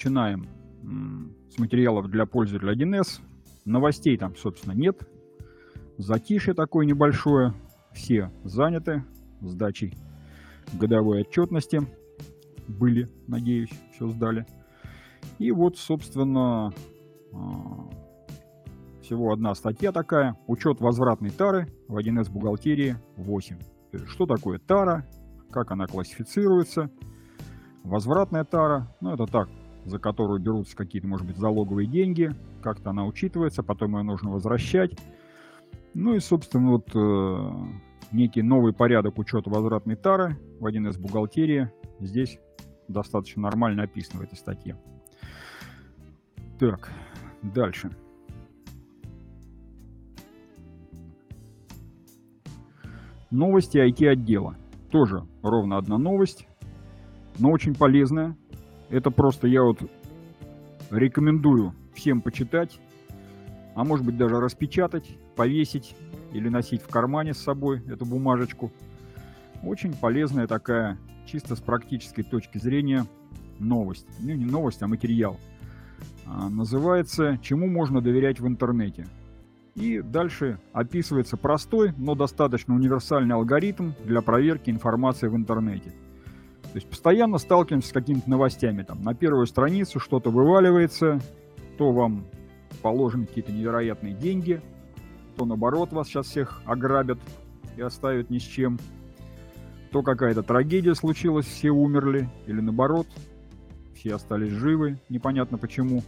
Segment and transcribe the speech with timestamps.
[0.00, 0.48] начинаем
[1.50, 3.20] с материалов для пользователя 1С.
[3.66, 5.06] Новостей там, собственно, нет.
[5.98, 7.52] Затишье такое небольшое.
[7.92, 9.04] Все заняты
[9.42, 9.94] сдачей
[10.72, 11.82] годовой отчетности.
[12.66, 14.46] Были, надеюсь, все сдали.
[15.38, 16.72] И вот, собственно,
[17.34, 17.90] а,
[19.02, 20.38] всего одна статья такая.
[20.46, 23.58] Учет возвратной тары в 1С бухгалтерии 8.
[24.06, 25.06] Что такое тара,
[25.50, 26.90] как она классифицируется.
[27.82, 29.48] Возвратная тара, ну это так,
[29.84, 32.30] за которую берутся какие-то, может быть, залоговые деньги,
[32.62, 34.92] как-то она учитывается, потом ее нужно возвращать.
[35.94, 37.50] Ну и, собственно, вот э,
[38.12, 42.38] некий новый порядок учета возвратной тары в 1С бухгалтерии здесь
[42.88, 44.76] достаточно нормально описан в этой статье.
[46.58, 46.90] Так,
[47.42, 47.90] дальше.
[53.30, 54.56] Новости IT-отдела.
[54.90, 56.48] Тоже ровно одна новость,
[57.38, 58.36] но очень полезная.
[58.90, 59.78] Это просто я вот
[60.90, 62.80] рекомендую всем почитать,
[63.74, 65.94] а может быть даже распечатать, повесить
[66.32, 68.72] или носить в кармане с собой эту бумажечку.
[69.62, 73.06] Очень полезная такая, чисто с практической точки зрения,
[73.58, 74.08] новость.
[74.18, 75.38] Ну, не новость, а материал.
[76.26, 79.06] А, называется «Чему можно доверять в интернете?».
[79.74, 85.92] И дальше описывается простой, но достаточно универсальный алгоритм для проверки информации в интернете.
[86.72, 88.82] То есть постоянно сталкиваемся с какими-то новостями.
[88.82, 91.20] Там, на первую страницу что-то вываливается,
[91.76, 92.26] то вам
[92.80, 94.60] положены какие-то невероятные деньги,
[95.36, 97.18] то наоборот вас сейчас всех ограбят
[97.76, 98.78] и оставят ни с чем.
[99.90, 103.08] То какая-то трагедия случилась, все умерли, или наоборот,
[103.96, 106.04] все остались живы, непонятно почему.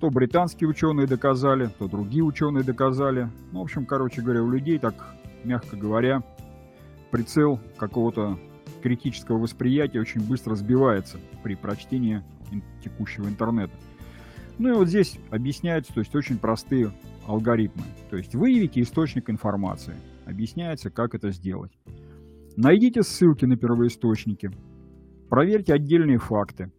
[0.00, 3.30] То британские ученые доказали, то другие ученые доказали.
[3.52, 6.22] Ну, в общем, короче говоря, у людей так, мягко говоря,
[7.10, 8.38] прицел какого-то
[8.78, 12.22] критического восприятия очень быстро сбивается при прочтении
[12.82, 13.72] текущего интернета.
[14.58, 16.92] Ну и вот здесь объясняется, то есть очень простые
[17.26, 17.84] алгоритмы.
[18.10, 19.94] То есть выявите источник информации.
[20.26, 21.72] Объясняется, как это сделать.
[22.56, 24.50] Найдите ссылки на первоисточники.
[25.28, 26.72] Проверьте отдельные факты.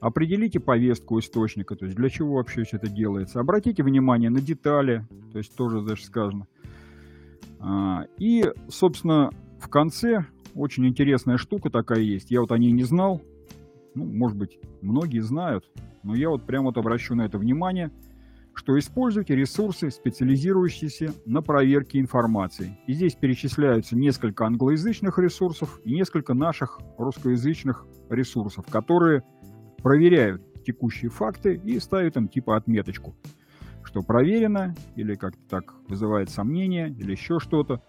[0.00, 3.38] Определите повестку источника, то есть для чего вообще все это делается.
[3.38, 6.46] Обратите внимание на детали, то есть тоже даже сказано.
[7.58, 10.24] А, и, собственно, в конце
[10.54, 12.30] очень интересная штука такая есть.
[12.30, 13.20] Я вот о ней не знал.
[13.94, 15.64] Ну, может быть, многие знают,
[16.02, 17.90] но я вот прямо вот обращу на это внимание,
[18.54, 22.78] что используйте ресурсы, специализирующиеся на проверке информации.
[22.86, 29.22] И здесь перечисляются несколько англоязычных ресурсов и несколько наших русскоязычных ресурсов, которые
[29.78, 33.14] проверяют текущие факты и ставят им типа отметочку,
[33.82, 37.82] что проверено, или как-то так вызывает сомнения, или еще что-то.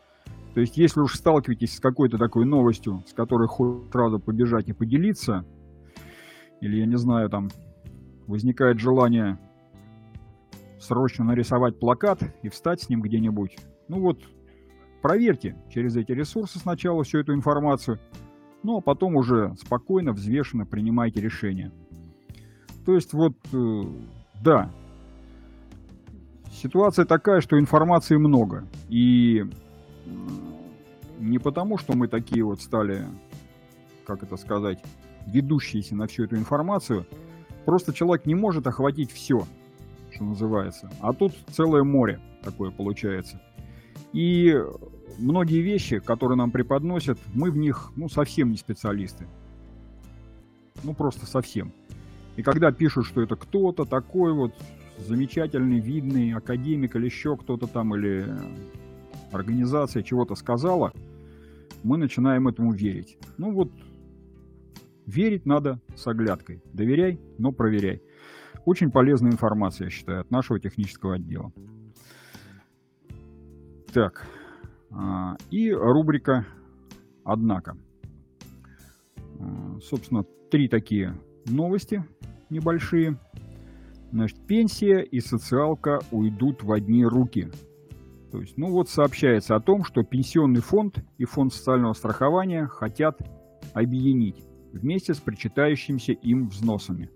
[0.54, 4.74] То есть, если уж сталкиваетесь с какой-то такой новостью, с которой хочется сразу побежать и
[4.74, 5.46] поделиться,
[6.60, 7.50] или, я не знаю, там
[8.28, 9.40] возникает желание
[10.80, 13.58] срочно нарисовать плакат и встать с ним где-нибудь,
[13.88, 14.20] ну вот,
[15.02, 18.00] проверьте через эти ресурсы сначала всю эту информацию,
[18.64, 21.72] ну а потом уже спокойно, взвешенно принимайте решение.
[22.86, 23.82] То есть вот, э,
[24.44, 24.72] да,
[26.52, 28.68] ситуация такая, что информации много.
[28.90, 29.46] И
[31.20, 33.06] не потому, что мы такие вот стали,
[34.06, 34.84] как это сказать,
[35.28, 37.06] ведущиеся на всю эту информацию,
[37.66, 39.46] просто человек не может охватить все,
[40.14, 40.92] что называется.
[41.00, 43.42] А тут целое море такое получается.
[44.14, 44.60] И
[45.18, 49.28] многие вещи, которые нам преподносят, мы в них ну, совсем не специалисты.
[50.84, 51.72] Ну, просто совсем.
[52.36, 54.54] И когда пишут, что это кто-то такой вот
[54.98, 58.26] замечательный, видный академик или еще кто-то там, или
[59.32, 60.94] организация чего-то сказала,
[61.84, 63.18] мы начинаем этому верить.
[63.38, 63.72] Ну вот,
[65.06, 66.62] верить надо с оглядкой.
[66.74, 68.02] Доверяй, но проверяй.
[68.66, 71.52] Очень полезная информация, я считаю, от нашего технического отдела.
[73.94, 74.28] Так,
[74.92, 76.46] а, и рубрика
[77.24, 77.78] «Однако».
[79.40, 82.06] А, собственно, три такие новости
[82.50, 83.18] небольшие.
[84.12, 87.50] Значит, пенсия и социалка уйдут в одни руки.
[88.32, 93.20] То есть, ну вот сообщается о том, что пенсионный фонд и фонд социального страхования хотят
[93.74, 97.10] объединить вместе с причитающимися им взносами.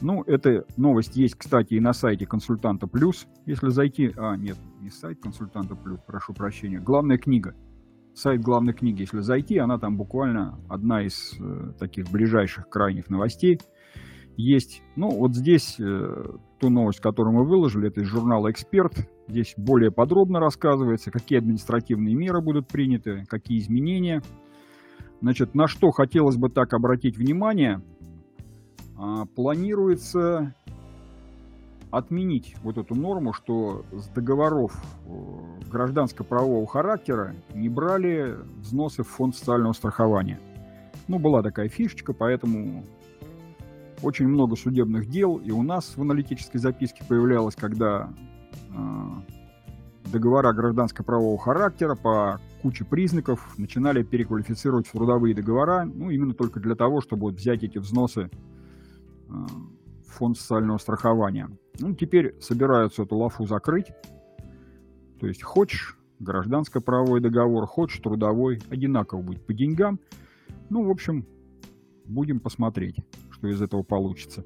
[0.00, 3.26] Ну, эта новость есть, кстати, и на сайте Консультанта Плюс.
[3.46, 4.12] Если зайти...
[4.16, 6.78] А, нет, не сайт Консультанта Плюс, прошу прощения.
[6.78, 7.54] Главная книга.
[8.14, 13.58] Сайт главной книги, если зайти, она там буквально одна из э, таких ближайших крайних новостей–
[14.36, 14.82] есть.
[14.94, 16.24] Ну, вот здесь э,
[16.60, 19.08] ту новость, которую мы выложили, это из журнала «Эксперт».
[19.28, 24.22] Здесь более подробно рассказывается, какие административные меры будут приняты, какие изменения.
[25.20, 27.82] Значит, на что хотелось бы так обратить внимание.
[28.98, 30.54] а, планируется
[31.90, 34.72] отменить вот эту норму, что с договоров
[35.06, 40.40] э, гражданско-правового характера не брали взносы в фонд социального страхования.
[41.08, 42.84] Ну, была такая фишечка, поэтому
[44.02, 48.12] очень много судебных дел и у нас в аналитической записке появлялось, когда
[50.10, 56.74] договора гражданско-правового характера по куче признаков начинали переквалифицировать в трудовые договора, ну, именно только для
[56.74, 58.30] того, чтобы вот взять эти взносы
[59.28, 59.32] э,
[60.06, 61.50] в фонд социального страхования.
[61.78, 63.92] Ну, теперь собираются эту лафу закрыть.
[65.20, 70.00] То есть хочешь гражданско-правовой договор, хочешь трудовой, одинаково будет по деньгам.
[70.70, 71.26] Ну, в общем,
[72.04, 72.96] будем посмотреть,
[73.30, 74.44] что из этого получится.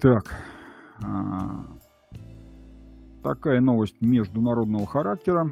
[0.00, 0.34] Так,
[1.02, 1.66] а,
[3.22, 5.50] такая новость международного характера.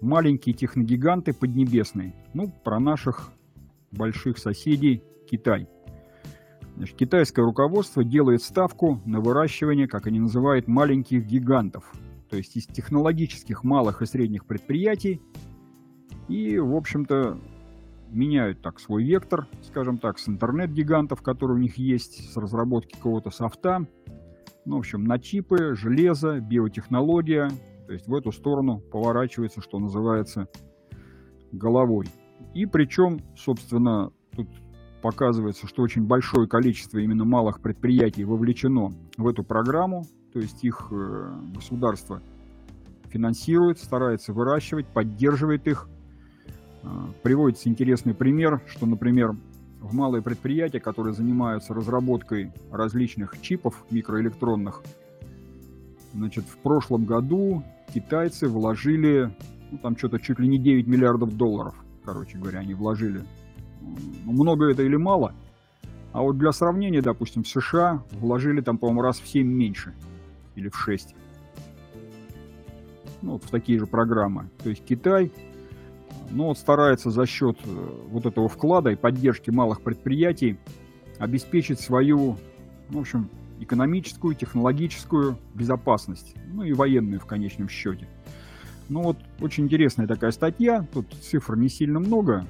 [0.00, 2.14] Маленькие техногиганты поднебесные.
[2.34, 3.30] Ну, про наших
[3.92, 5.68] больших соседей Китай.
[6.76, 11.90] Значит, китайское руководство делает ставку на выращивание, как они называют, маленьких гигантов.
[12.28, 15.22] То есть из технологических малых и средних предприятий.
[16.28, 17.38] И, в общем-то,
[18.10, 23.30] меняют так свой вектор, скажем так, с интернет-гигантов, которые у них есть, с разработки какого-то
[23.30, 23.86] софта.
[24.66, 27.48] Ну, в общем, на чипы, железо, биотехнология.
[27.86, 30.48] То есть в эту сторону поворачивается, что называется,
[31.52, 32.06] головой.
[32.52, 34.48] И причем, собственно, тут
[35.02, 40.88] показывается, что очень большое количество именно малых предприятий вовлечено в эту программу, то есть их
[40.90, 42.20] э, государство
[43.08, 45.88] финансирует, старается выращивать, поддерживает их.
[46.82, 46.88] Э,
[47.22, 49.36] приводится интересный пример, что, например,
[49.86, 54.82] в малые предприятия, которые занимаются разработкой различных чипов микроэлектронных,
[56.12, 57.62] значит, в прошлом году
[57.94, 59.34] китайцы вложили,
[59.70, 61.74] ну, там что-то чуть ли не 9 миллиардов долларов,
[62.04, 63.24] короче говоря, они вложили
[64.24, 65.34] ну, много это или мало.
[66.12, 69.94] А вот для сравнения, допустим, в США вложили там, по-моему, раз в 7 меньше.
[70.54, 71.14] Или в 6.
[73.22, 74.48] Ну, вот в такие же программы.
[74.62, 75.30] То есть Китай,
[76.30, 77.68] ну, вот старается за счет э,
[78.08, 80.58] вот этого вклада и поддержки малых предприятий
[81.18, 82.36] обеспечить свою,
[82.88, 83.30] в общем,
[83.60, 86.34] экономическую, технологическую безопасность.
[86.52, 88.08] Ну и военную в конечном счете.
[88.88, 90.86] Ну вот очень интересная такая статья.
[90.92, 92.46] Тут цифр не сильно много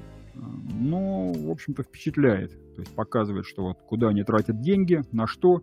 [0.73, 2.51] но, в общем-то, впечатляет.
[2.75, 5.61] То есть показывает, что вот куда они тратят деньги, на что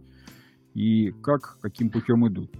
[0.75, 2.51] и как, каким путем идут.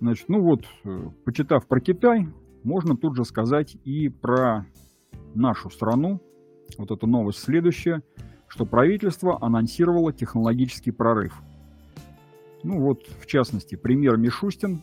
[0.00, 2.28] Значит, ну вот, э, почитав про Китай,
[2.66, 4.66] можно тут же сказать и про
[5.34, 6.20] нашу страну.
[6.78, 8.02] Вот эта новость следующая,
[8.48, 11.40] что правительство анонсировало технологический прорыв.
[12.64, 14.82] Ну вот, в частности, премьер Мишустин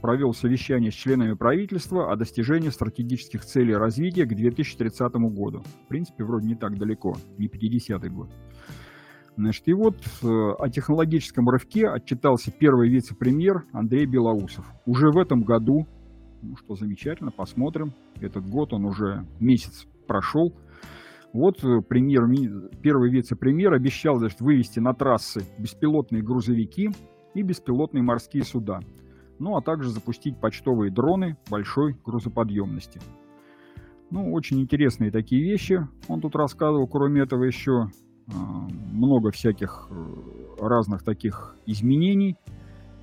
[0.00, 5.62] провел совещание с членами правительства о достижении стратегических целей развития к 2030 году.
[5.84, 8.30] В принципе, вроде не так далеко, не 50-й год.
[9.36, 14.66] Значит, и вот э, о технологическом рывке отчитался первый вице-премьер Андрей Белоусов.
[14.86, 15.86] Уже в этом году,
[16.42, 20.52] ну что замечательно, посмотрим, этот год он уже месяц прошел,
[21.32, 22.22] вот э, премьер,
[22.82, 26.90] первый вице-премьер обещал значит, вывести на трассы беспилотные грузовики
[27.34, 28.80] и беспилотные морские суда–
[29.42, 33.00] ну а также запустить почтовые дроны большой грузоподъемности.
[34.10, 36.86] Ну, очень интересные такие вещи он тут рассказывал.
[36.86, 37.86] Кроме этого еще
[38.28, 39.94] э, много всяких э,
[40.60, 42.36] разных таких изменений,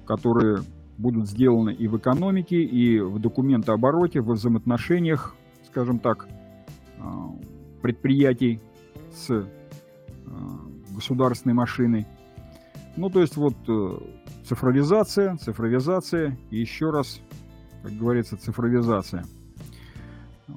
[0.05, 0.59] которые
[0.99, 5.33] будут сделаны и в экономике, и в документообороте, в взаимоотношениях,
[5.65, 6.27] скажем так,
[6.97, 7.01] э,
[7.81, 8.59] предприятий
[9.13, 9.45] с э,
[10.91, 12.05] государственной машиной.
[12.97, 13.97] Ну, то есть вот э,
[14.43, 17.21] цифровизация, цифровизация и еще раз,
[17.81, 19.23] как говорится, цифровизация.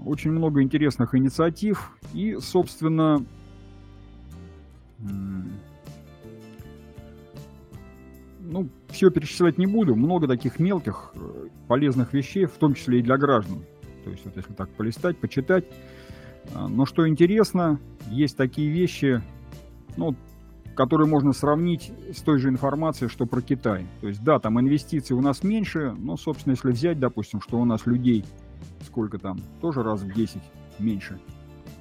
[0.04, 3.24] Очень много интересных инициатив и, собственно,
[8.52, 9.96] ну, все перечислять не буду.
[9.96, 13.64] Много таких мелких э, полезных вещей, в том числе и для граждан.
[14.04, 15.64] То есть, вот если так полистать, почитать.
[16.54, 17.80] А, но что интересно,
[18.10, 19.22] есть такие вещи,
[19.96, 20.14] ну,
[20.76, 23.86] который можно сравнить с той же информацией, что про Китай.
[24.00, 27.64] То есть, да, там инвестиций у нас меньше, но, собственно, если взять, допустим, что у
[27.64, 28.24] нас людей
[28.84, 30.40] сколько там, тоже раз в 10
[30.78, 31.18] меньше.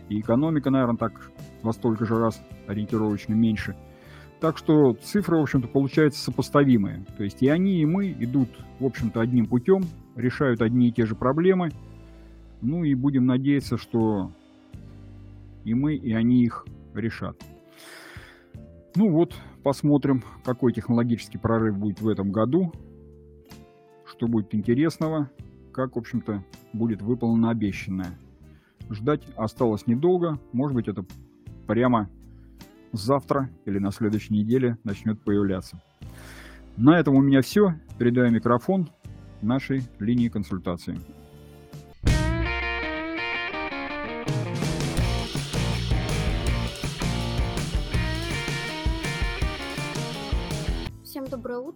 [0.10, 3.76] И экономика, наверное, так во столько же раз ориентировочно меньше.
[4.42, 7.06] Так что цифры, в общем-то, получаются сопоставимые.
[7.16, 9.84] То есть и они, и мы идут, в общем-то, одним путем,
[10.16, 11.70] решают одни и те же проблемы.
[12.62, 14.32] Ну и будем надеяться, что
[15.64, 17.40] и мы, и они их решат.
[18.96, 22.74] Ну вот, посмотрим, какой технологический прорыв будет в этом году,
[24.08, 25.30] что будет интересного,
[25.72, 26.44] как, в общем-то,
[26.74, 28.18] будет выполнено обещанное.
[28.90, 31.06] Ждать осталось недолго, может быть, это
[31.68, 32.10] прямо
[32.92, 35.82] завтра или на следующей неделе начнет появляться.
[36.78, 37.76] На этом у меня все.
[37.98, 38.90] Передаю микрофон
[39.42, 41.00] нашей линии консультации.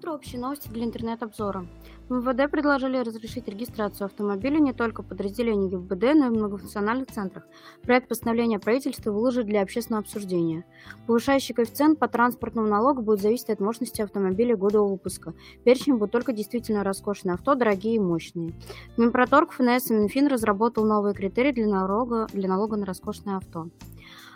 [0.05, 0.13] Утро.
[0.13, 1.65] Общие новости для интернет-обзора.
[2.09, 7.45] МВД предложили разрешить регистрацию автомобиля не только подразделений ГИБДД, но и в многофункциональных центрах.
[7.81, 10.65] Проект постановления правительства выложит для общественного обсуждения.
[11.07, 15.33] Повышающий коэффициент по транспортному налогу будет зависеть от мощности автомобиля года выпуска.
[15.63, 18.53] Перечень будут только действительно роскошные авто, дорогие и мощные.
[18.97, 23.69] Минпроторг, ФНС и Минфин разработал новые критерии для налога, для налога на роскошное авто.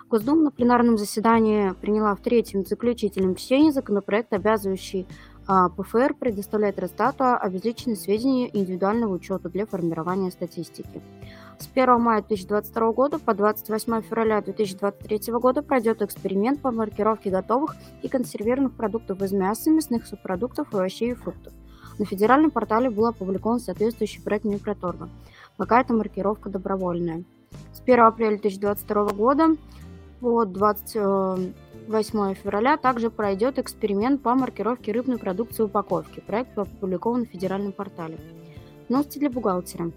[0.09, 5.05] Госдума на пленарном заседании приняла в третьем заключительном чтении законопроект, обязывающий
[5.49, 11.01] ПФР предоставлять Росстату обезличенные сведения индивидуального учета для формирования статистики.
[11.57, 17.75] С 1 мая 2022 года по 28 февраля 2023 года пройдет эксперимент по маркировке готовых
[18.03, 21.51] и консервированных продуктов из мяса, мясных субпродуктов, овощей и фруктов.
[21.97, 25.09] На федеральном портале был опубликован соответствующий проект Минпроторга.
[25.57, 27.23] Пока эта маркировка добровольная.
[27.73, 29.55] С 1 апреля 2022 года
[30.19, 36.19] по 28 февраля также пройдет эксперимент по маркировке рыбной продукции упаковки.
[36.19, 38.17] Проект опубликован на федеральном портале.
[38.89, 39.91] Новости для бухгалтера.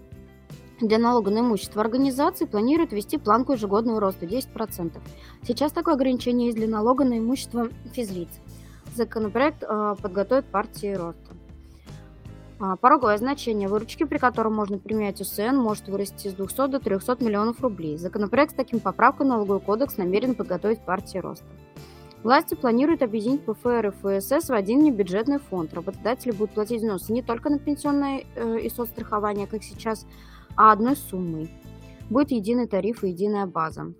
[0.81, 4.99] Для налога на имущество организации планируют ввести планку ежегодного роста 10%.
[5.43, 8.29] Сейчас такое ограничение есть для налога на имущество физлиц.
[8.95, 11.32] Законопроект э, подготовит партии роста.
[12.65, 17.17] А, пороговое значение выручки, при котором можно применять УСН, может вырасти с 200 до 300
[17.19, 17.97] миллионов рублей.
[17.97, 21.45] Законопроект с таким поправкой налоговый кодекс намерен подготовить партии роста.
[22.23, 25.73] Власти планируют объединить ПФР и ФСС в один небюджетный фонд.
[25.73, 30.07] Работодатели будут платить взносы не только на пенсионное э, и соцстрахование, как сейчас,
[30.55, 31.51] а одной суммой.
[32.09, 33.93] Будет единый тариф и единая база.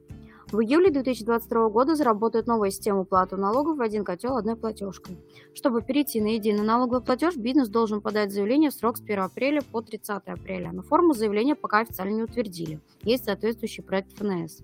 [0.53, 5.17] В июле 2022 года заработает новая система уплаты налогов в один котел одной платежкой.
[5.55, 9.63] Чтобы перейти на единый налоговый платеж, бизнес должен подать заявление в срок с 1 апреля
[9.63, 10.71] по 30 апреля.
[10.71, 12.79] Но форму заявления пока официально не утвердили.
[13.01, 14.61] Есть соответствующий проект ФНС.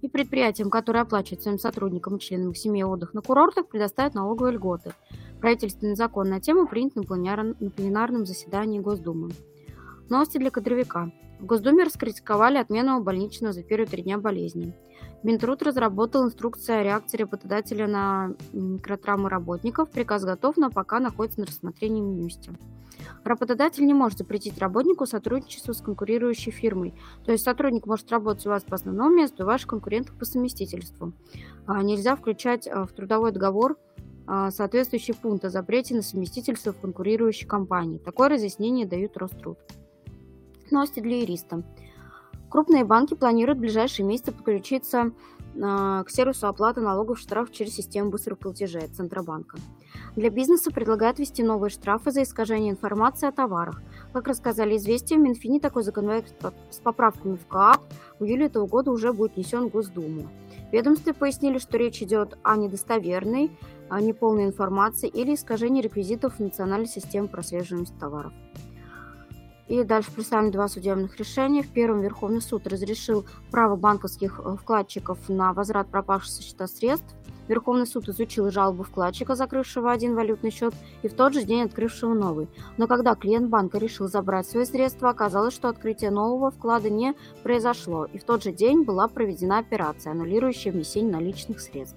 [0.00, 4.54] И предприятиям, которые оплачивают своим сотрудникам и членам их семьи отдых на курортах, предоставят налоговые
[4.54, 4.94] льготы.
[5.38, 9.32] Правительственный закон на тему принят на пленарном заседании Госдумы.
[10.08, 11.12] Новости для кадровика.
[11.40, 14.74] В Госдуме раскритиковали отмену больничного за первые три дня болезни.
[15.24, 19.90] Минтруд разработал инструкцию о реакции работодателя на микротравмы работников.
[19.90, 22.52] Приказ готов, но пока находится на рассмотрении Минюсте.
[23.24, 26.92] Работодатель не может запретить работнику сотрудничество с конкурирующей фирмой.
[27.24, 31.14] То есть сотрудник может работать у вас по основному месту ваших конкурентов по совместительству.
[31.66, 33.78] А нельзя включать а, в трудовой договор
[34.26, 37.96] а, соответствующий пункт о запрете на совместительство в конкурирующей компании.
[37.96, 39.58] Такое разъяснение дают Роструд.
[40.70, 41.62] Новости для юриста.
[42.54, 45.10] Крупные банки планируют в ближайшие месяцы подключиться
[45.60, 49.58] а, к сервису оплаты налогов штрафов через систему быстрых платежей Центробанка.
[50.14, 53.82] Для бизнеса предлагают ввести новые штрафы за искажение информации о товарах.
[54.12, 56.32] Как рассказали известия, в Минфине такой законопроект
[56.70, 57.82] с поправками в КАП
[58.20, 60.28] в июле этого года уже будет внесен в Госдуму.
[60.70, 63.50] Ведомстве пояснили, что речь идет о недостоверной,
[64.00, 68.32] неполной информации или искажении реквизитов национальной системы прослеживаемости товаров.
[69.66, 71.62] И дальше представим два судебных решения.
[71.62, 77.14] В первом Верховный суд разрешил право банковских э, вкладчиков на возврат пропавших со счета средств.
[77.48, 82.14] Верховный суд изучил жалобу вкладчика, закрывшего один валютный счет, и в тот же день открывшего
[82.14, 82.48] новый.
[82.78, 88.06] Но когда клиент банка решил забрать свои средства, оказалось, что открытие нового вклада не произошло,
[88.06, 91.96] и в тот же день была проведена операция, аннулирующая внесение наличных средств.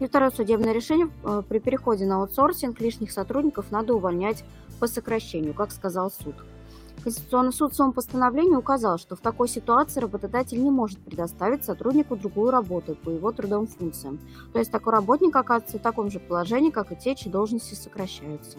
[0.00, 1.08] И второе судебное решение.
[1.22, 4.44] Э, при переходе на аутсорсинг лишних сотрудников надо увольнять
[4.74, 6.34] по сокращению, как сказал суд.
[7.02, 12.16] Конституционный суд в своем постановлении указал, что в такой ситуации работодатель не может предоставить сотруднику
[12.16, 14.18] другую работу по его трудовым функциям.
[14.52, 18.58] То есть такой работник оказывается в таком же положении, как и те, чьи должности сокращаются.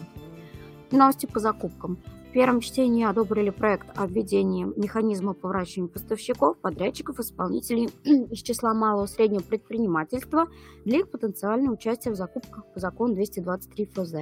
[0.90, 1.98] И новости по закупкам
[2.36, 7.88] первом чтении одобрили проект о введении механизма по выращиванию поставщиков, подрядчиков, исполнителей
[8.30, 10.46] из числа малого и среднего предпринимательства
[10.84, 14.14] для их потенциального участия в закупках по закону 223 ФЗ.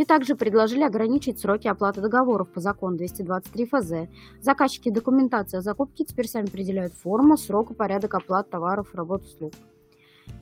[0.00, 3.92] И также предложили ограничить сроки оплаты договоров по закону 223 ФЗ.
[4.40, 9.52] Заказчики документации о закупке теперь сами определяют форму, срок и порядок оплаты товаров, работ, услуг.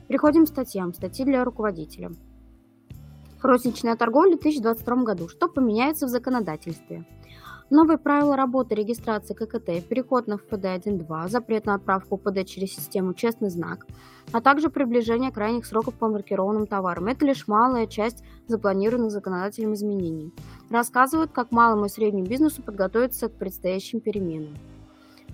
[0.07, 0.93] Переходим к статьям.
[0.93, 2.13] Статьи для руководителя.
[3.41, 5.27] Розничная торговля в 2022 году.
[5.27, 7.05] Что поменяется в законодательстве?
[7.71, 13.13] Новые правила работы регистрации ККТ, переход на ФПД 1.2, запрет на отправку ПД через систему
[13.13, 13.85] «Честный знак»,
[14.31, 17.05] а также приближение крайних сроков по маркированным товарам.
[17.05, 20.33] Это лишь малая часть запланированных законодателем изменений.
[20.71, 24.57] Рассказывают, как малому и среднему бизнесу подготовиться к предстоящим переменам.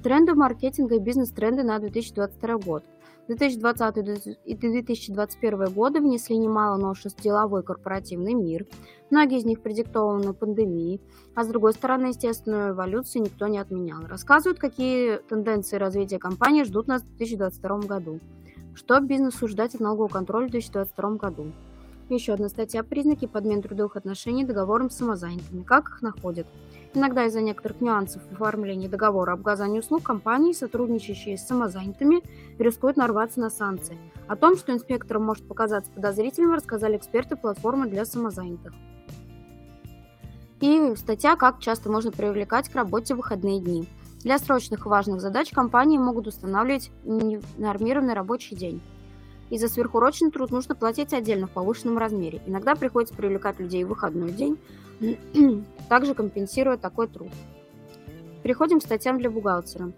[0.04, 2.84] Тренды маркетинга и бизнес-тренды на 2022 год.
[3.28, 8.68] 2020 и 2021 годы внесли немало новшеств в деловой корпоративный мир.
[9.10, 11.02] Многие из них предиктованы пандемией,
[11.34, 14.02] а с другой стороны, естественную эволюцию никто не отменял.
[14.06, 18.20] Рассказывают, какие тенденции развития компании ждут нас в 2022 году.
[18.74, 21.52] Что бизнесу ждать от налогового контроля в 2022 году.
[22.10, 25.64] Еще одна статья «Признаки подмен трудовых отношений договором с самозанятыми.
[25.64, 26.46] Как их находят?»
[26.94, 32.22] Иногда из-за некоторых нюансов в договора об оказании услуг компании, сотрудничающие с самозанятыми,
[32.58, 33.98] рискуют нарваться на санкции.
[34.28, 38.74] О том, что инспекторам может показаться подозрительным, рассказали эксперты платформы для самозанятых.
[40.62, 43.90] И статья «Как часто можно привлекать к работе в выходные дни».
[44.24, 48.82] Для срочных и важных задач компании могут устанавливать нормированный рабочий день.
[49.50, 52.42] И за сверхурочный труд нужно платить отдельно в повышенном размере.
[52.46, 54.58] Иногда приходится привлекать людей в выходной день,
[55.90, 57.32] также компенсируя такой труд.
[58.44, 59.92] Переходим к статьям для бухгалтера.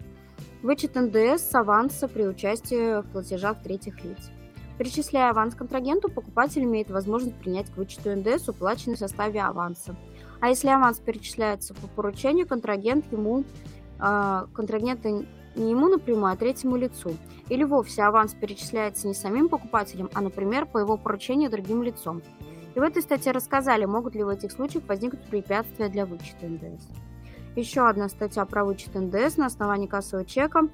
[0.62, 4.30] Вычет НДС с аванса при участии в платежах третьих лиц.
[4.78, 9.96] Перечисляя аванс контрагенту, покупатель имеет возможность принять к вычету НДС, уплаченный в составе аванса.
[10.40, 13.44] А если аванс перечисляется по поручению, контрагент ему,
[14.00, 15.24] э, контрагента
[15.58, 17.16] не ему напрямую, а третьему лицу.
[17.48, 22.22] Или вовсе аванс перечисляется не самим покупателем, а, например, по его поручению другим лицом.
[22.74, 26.86] И в этой статье рассказали, могут ли в этих случаях возникнуть препятствия для вычета НДС.
[27.56, 30.68] Еще одна статья про вычет НДС на основании кассового чека,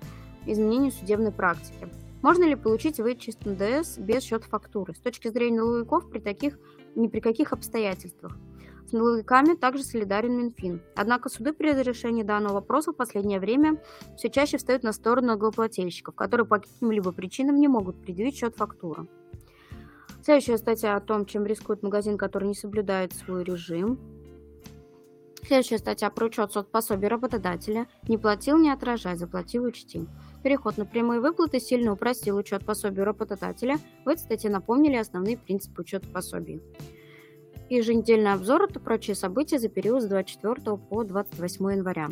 [0.45, 1.89] изменению судебной практики.
[2.21, 4.95] Можно ли получить вычет НДС без счета фактуры?
[4.95, 6.59] С точки зрения налоговиков, при таких,
[6.95, 8.37] ни при каких обстоятельствах.
[8.95, 10.81] С налоговиками также солидарен Минфин.
[10.95, 13.83] Однако суды при разрешении данного вопроса в последнее время
[14.17, 19.09] все чаще встают на сторону налогоплательщиков, которые по каким-либо причинам не могут предъявить счет фактуры.
[20.23, 23.99] Следующая статья о том, чем рискует магазин, который не соблюдает свой режим.
[25.43, 27.89] Следующая статья про учет соцпособий работодателя.
[28.07, 30.07] Не платил, не отражай, заплатил, учти.
[30.45, 33.79] Переход на прямые выплаты сильно упростил учет пособий работодателя.
[34.05, 36.63] В этой статье напомнили основные принципы учета пособий.
[37.77, 42.09] Еженедельный обзор– это прочие события за период с 24 по 28 января.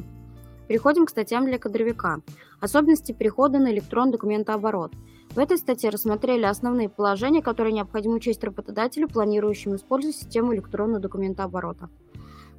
[0.68, 2.20] Переходим к статьям для кадровика.
[2.60, 4.92] Особенности перехода на электронный документооборот–
[5.34, 11.88] в этой статье рассмотрели основные положения, которые необходимо учесть работодателю, планирующему использовать систему электронного документооборота.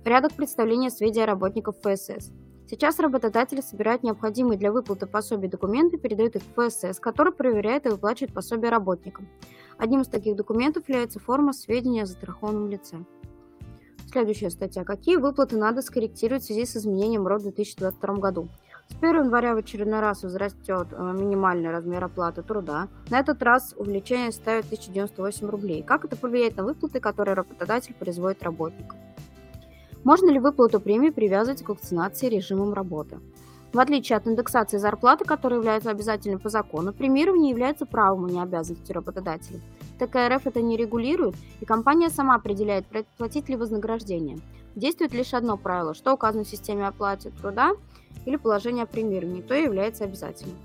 [0.04, 2.32] Порядок представления сведений работников ФСС.
[2.68, 7.86] Сейчас работодатели собирают необходимые для выплаты пособий документы и передают их в ФСС, который проверяет
[7.86, 9.28] и выплачивает пособия работникам.
[9.78, 12.98] Одним из таких документов является форма сведения о застрахованном лице.
[14.12, 14.84] Следующая статья.
[14.84, 18.48] Какие выплаты надо скорректировать в связи с изменением РОД в 2022 году?
[18.90, 22.90] С 1 января в очередной раз возрастет э, минимальный размер оплаты труда.
[23.10, 25.82] На этот раз увеличение ставит 1098 рублей.
[25.82, 29.00] Как это повлияет на выплаты, которые работодатель производит работникам?
[30.04, 33.20] Можно ли выплату премии привязывать к вакцинации режимом работы?
[33.74, 38.40] В отличие от индексации зарплаты, которая является обязательной по закону, премирование является правом, а не
[38.40, 39.60] обязанностью работодателя.
[39.98, 42.86] ТКРФ это не регулирует, и компания сама определяет,
[43.18, 44.38] платить ли вознаграждение.
[44.76, 47.72] Действует лишь одно правило, что указано в системе оплаты труда
[48.26, 50.56] или положение о премировании, то является обязательным.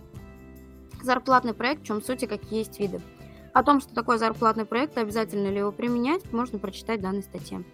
[1.02, 3.00] Зарплатный проект, в чем суть и какие есть виды.
[3.54, 7.22] О том, что такое зарплатный проект и обязательно ли его применять, можно прочитать в данной
[7.22, 7.64] статье.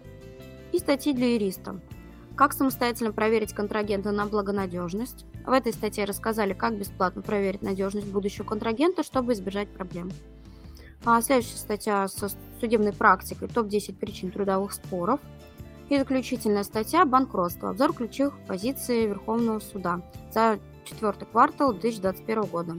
[0.71, 1.81] И статьи для юриста.
[2.35, 5.25] Как самостоятельно проверить контрагента на благонадежность.
[5.45, 10.11] В этой статье рассказали, как бесплатно проверить надежность будущего контрагента, чтобы избежать проблем.
[11.05, 15.21] А следующая статья со судебной практикой «Топ-10 причин трудовых споров».
[15.87, 17.69] И заключительная статья «Банкротство.
[17.69, 20.01] Обзор ключевых позиций Верховного суда
[20.33, 22.75] за четвертый квартал 2021 года».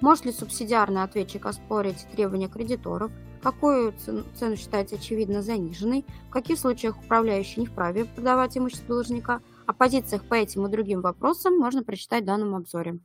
[0.00, 3.10] Может ли субсидиарный ответчик оспорить требования кредиторов?
[3.42, 3.94] Какую
[4.34, 6.04] цену считать очевидно заниженной?
[6.28, 9.40] В каких случаях управляющий не вправе продавать имущество должника?
[9.66, 12.98] О позициях по этим и другим вопросам можно прочитать в данном обзоре.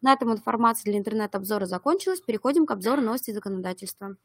[0.00, 2.20] На этом информация для интернет-обзора закончилась.
[2.20, 4.16] Переходим к обзору новостей законодательства.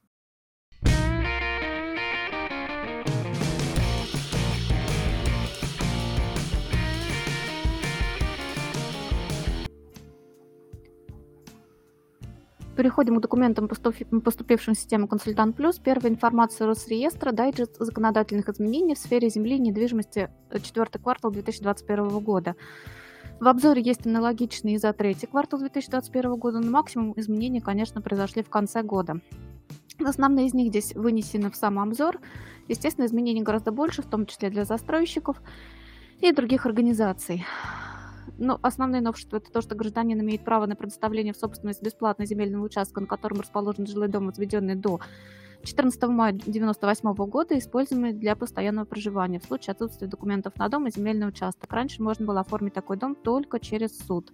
[12.76, 15.78] Переходим к документам, поступившим в систему «Консультант Плюс».
[15.78, 22.20] Первая информация Росреестра, дайджест законодательных изменений в сфере земли и недвижимости э, четвертый квартал 2021
[22.20, 22.56] года.
[23.40, 28.50] В обзоре есть аналогичные за третий квартал 2021 года, но максимум изменений, конечно, произошли в
[28.50, 29.20] конце года.
[30.04, 32.20] Основные из них здесь вынесены в сам обзор.
[32.68, 35.40] Естественно, изменений гораздо больше, в том числе для застройщиков
[36.22, 37.46] и других организаций.
[38.46, 42.66] Ну, основные новшества это то, что гражданин имеет право на предоставление в собственность бесплатно земельного
[42.66, 45.00] участка, на котором расположен жилой дом, возведенный до
[45.64, 50.92] 14 мая 1998 года, используемый для постоянного проживания в случае отсутствия документов на дом и
[50.92, 51.72] земельный участок.
[51.72, 54.34] Раньше можно было оформить такой дом только через суд.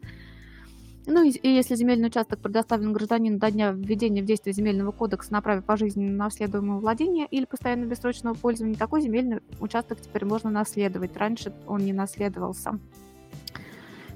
[1.05, 5.33] Ну и, и если земельный участок предоставлен гражданину до дня введения в действие земельного кодекса
[5.33, 11.15] на праве пожизненного наследуемого владения или постоянно бессрочного пользования, такой земельный участок теперь можно наследовать.
[11.15, 12.79] Раньше он не наследовался.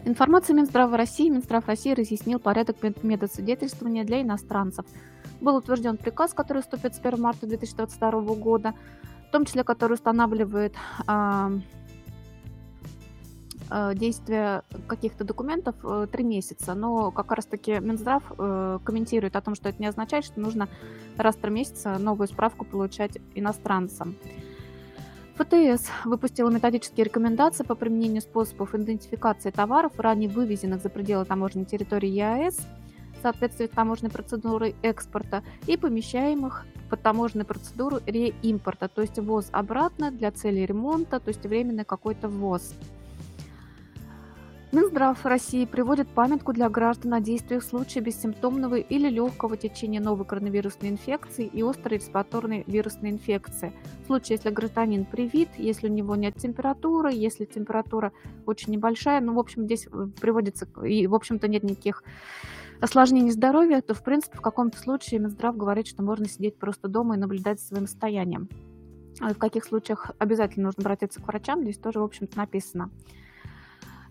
[0.05, 1.29] Информация Минздрава России.
[1.29, 4.85] Минздрав России разъяснил порядок медосвидетельствования для иностранцев.
[5.39, 8.73] Был утвержден приказ, который вступит с 1 марта 2022 года,
[9.29, 10.75] в том числе который устанавливает
[11.07, 11.61] э,
[13.95, 16.73] действие каких-то документов э, три месяца.
[16.73, 20.67] Но как раз-таки Минздрав э, комментирует о том, что это не означает, что нужно
[21.15, 24.15] раз в три месяца новую справку получать иностранцам.
[25.35, 32.09] ФТС выпустила методические рекомендации по применению способов идентификации товаров, ранее вывезенных за пределы таможенной территории
[32.09, 32.59] ЕАЭС,
[33.23, 40.31] соответствии таможенной процедурой экспорта и помещаемых под таможенную процедуру реимпорта, то есть ввоз обратно для
[40.31, 42.75] целей ремонта, то есть временный какой-то ввоз.
[44.73, 50.25] Минздрав России приводит памятку для граждан о действиях в случае бессимптомного или легкого течения новой
[50.25, 53.71] коронавирусной инфекции и острой респираторной вирусной инфекции.
[54.01, 58.13] В случае, если гражданин привит, если у него нет температуры, если температура
[58.47, 62.03] очень небольшая, ну, в общем, здесь э, приводится, и, в общем-то, нет никаких
[62.81, 67.13] осложнений здоровья, то, в принципе, в каком-то случае Минздрав говорит, что можно сидеть просто дома
[67.13, 68.49] и наблюдать за своим состоянием.
[69.19, 72.89] А в каких случаях обязательно нужно обратиться к врачам, здесь тоже, в общем-то, написано.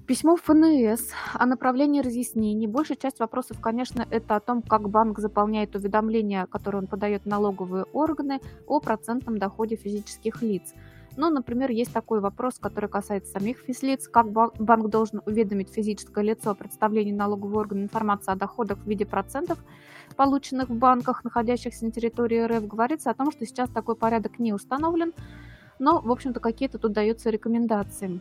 [0.07, 2.67] Письмо ФНС о направлении разъяснений.
[2.67, 7.85] Большая часть вопросов, конечно, это о том, как банк заполняет уведомления, которые он подает налоговые
[7.93, 10.75] органы о процентном доходе физических лиц.
[11.17, 14.09] Ну, например, есть такой вопрос, который касается самих физлиц.
[14.09, 19.07] Как банк должен уведомить физическое лицо о представлении налогового органа информации о доходах в виде
[19.07, 19.59] процентов,
[20.17, 22.67] полученных в банках, находящихся на территории РФ.
[22.67, 25.13] Говорится о том, что сейчас такой порядок не установлен,
[25.79, 28.19] но, в общем-то, какие-то тут даются рекомендации.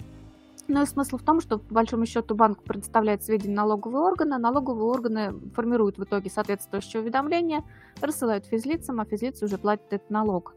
[0.68, 4.86] Но смысл в том, что по большому счету банк предоставляет сведения налоговые органы, а налоговые
[4.86, 7.64] органы формируют в итоге соответствующее уведомление,
[8.00, 10.56] рассылают физлицам, а физлицы уже платят этот налог.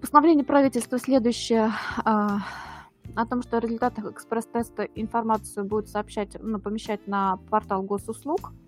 [0.00, 1.72] Постановление правительства следующее
[2.04, 2.38] а,
[3.14, 8.52] о том, что о результатах экспресс-теста информацию будет сообщать, ну, помещать на портал госуслуг–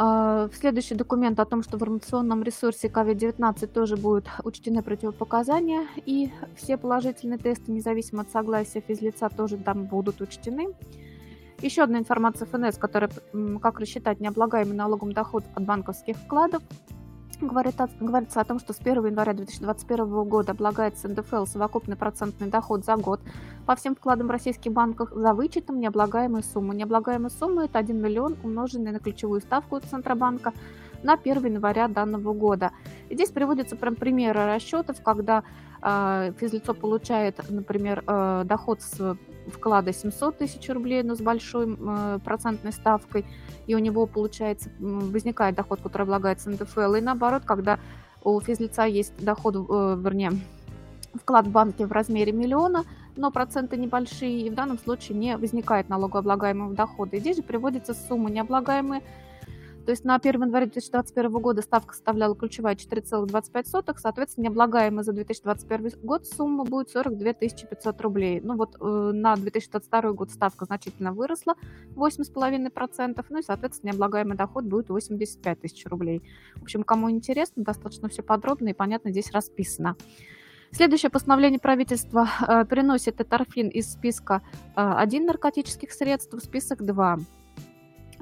[0.00, 6.30] в следующий документ о том, что в информационном ресурсе COVID-19 тоже будут учтены противопоказания, и
[6.56, 10.68] все положительные тесты, независимо от согласия физлица, тоже там будут учтены.
[11.60, 13.10] Еще одна информация ФНС, которая,
[13.60, 16.62] как рассчитать необлагаемый налогом доход от банковских вкладов
[17.46, 22.84] говорит, говорится о том, что с 1 января 2021 года облагается НДФЛ совокупный процентный доход
[22.84, 23.20] за год
[23.66, 26.74] по всем вкладам в российских банках за вычетом необлагаемой суммы.
[26.74, 30.52] Необлагаемая сумма– это 1 миллион, умноженный на ключевую ставку Центробанка
[31.02, 32.72] на 1 января данного года.
[33.08, 35.42] И здесь приводятся прям примеры расчетов, когда
[35.82, 42.18] э, физлицо получает, например, э, доход с вклада 700 тысяч рублей, но с большой э,
[42.24, 43.24] процентной ставкой,
[43.66, 47.78] и у него, получается, возникает доход, который облагается НДФЛ, и наоборот, когда
[48.22, 50.32] у физлица есть доход, э, вернее,
[51.14, 52.84] вклад в банке в размере миллиона,
[53.16, 57.16] но проценты небольшие, и в данном случае не возникает налогооблагаемого дохода.
[57.16, 59.02] И здесь же приводится сумма необлагаемые
[59.90, 65.98] то есть на 1 января 2021 года ставка составляла ключевая 4,25, соответственно, необлагаемая за 2021
[66.04, 68.40] год сумма будет 42 500 рублей.
[68.40, 71.56] Ну вот э, на 2022 год ставка значительно выросла,
[71.96, 76.22] 8,5%, ну и, соответственно, необлагаемый доход будет 85 тысяч рублей.
[76.54, 79.96] В общем, кому интересно, достаточно все подробно и понятно здесь расписано.
[80.70, 84.42] Следующее постановление правительства э, переносит эторфин из списка
[84.76, 87.18] э, 1 наркотических средств в список 2.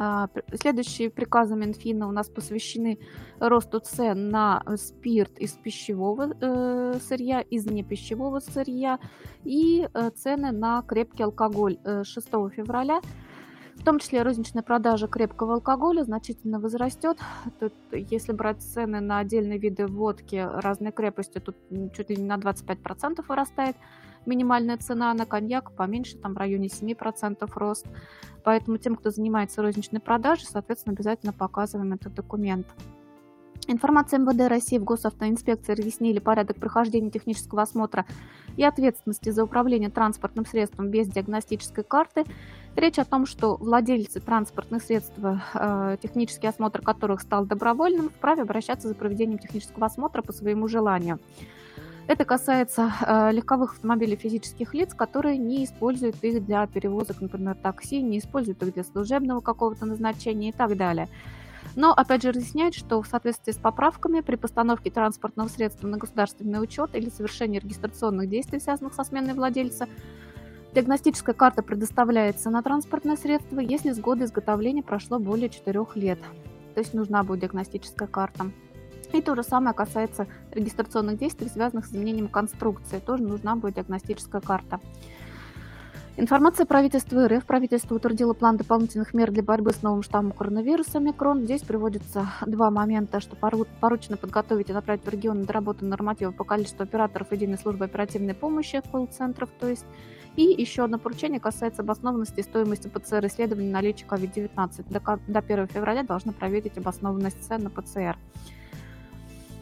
[0.00, 3.00] А, следующие приказы Минфина у нас посвящены
[3.40, 9.00] росту цен на спирт из пищевого э, сырья, из непищевого сырья
[9.42, 13.00] и э, цены на крепкий алкоголь 6 э, февраля.
[13.74, 17.18] В том числе розничная продажа крепкого алкоголя значительно возрастет.
[17.58, 21.56] Тут, если брать цены на отдельные виды водки разной крепости, тут
[21.92, 23.76] чуть ли не на 25% вырастает
[24.28, 27.86] минимальная цена на коньяк поменьше, там в районе 7% рост.
[28.48, 32.66] Поэтому тем, кто занимается розничной продажей, соответственно, обязательно показываем этот документ.
[33.66, 38.06] Информация МВД России в госавтоинспекции разъяснили порядок прохождения технического осмотра
[38.56, 42.24] и ответственности за управление транспортным средством без диагностической карты.
[42.74, 48.88] Речь о том, что владельцы транспортных средств, э, технический осмотр которых стал добровольным, вправе обращаться
[48.88, 51.18] за проведением технического осмотра по своему желанию.
[52.08, 58.00] Это касается э, легковых автомобилей физических лиц, которые не используют их для перевозок, например, такси,
[58.00, 61.06] не используют их для служебного какого-то назначения и так далее.
[61.76, 66.62] Но, опять же, разъясняет, что в соответствии с поправками при постановке транспортного средства на государственный
[66.62, 69.86] учет или совершении регистрационных действий, связанных со сменой владельца,
[70.74, 76.18] Диагностическая карта предоставляется на транспортное средство, если с года изготовления прошло более 4 лет.
[76.74, 78.50] То есть нужна будет диагностическая карта.
[79.12, 82.98] И то же самое касается регистрационных действий, связанных с изменением конструкции.
[82.98, 84.80] Тоже нужна будет диагностическая карта.
[86.20, 87.46] Информация правительства РФ.
[87.46, 91.42] Правительство утвердило план дополнительных мер для борьбы с новым штаммом коронавируса микрон.
[91.42, 96.82] Здесь приводятся два момента, что поручено подготовить и направить в регион доработанные нормативы по количеству
[96.82, 99.86] операторов единой службы оперативной помощи, колл-центров, то есть
[100.34, 104.86] и еще одно поручение касается обоснованности стоимости ПЦР-исследований наличия COVID-19.
[104.88, 108.16] До, до 1 февраля должны проверить обоснованность цен на ПЦР.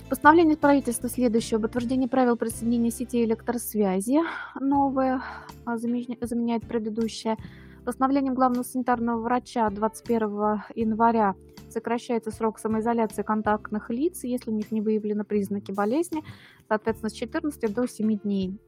[0.08, 1.56] Постановление правительства следующее.
[1.56, 4.20] Об утверждении правил присоединения сетей электросвязи.
[4.54, 5.20] Новое
[5.64, 7.36] а, заменяет предыдущее.
[7.84, 11.34] Постановлением главного санитарного врача 21 января
[11.70, 16.22] сокращается срок самоизоляции контактных лиц, если у них не выявлены признаки болезни,
[16.68, 18.60] соответственно, с 14 до 7 дней.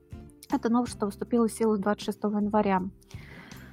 [0.50, 2.82] Это новшество вступило в силу 26 января.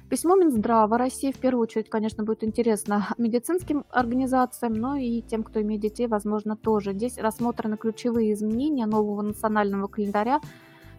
[0.08, 5.60] Письмо Минздрава России в первую очередь, конечно, будет интересно медицинским организациям, но и тем, кто
[5.60, 6.92] имеет детей, возможно, тоже.
[6.92, 10.40] Здесь рассмотрены ключевые изменения нового национального календаря,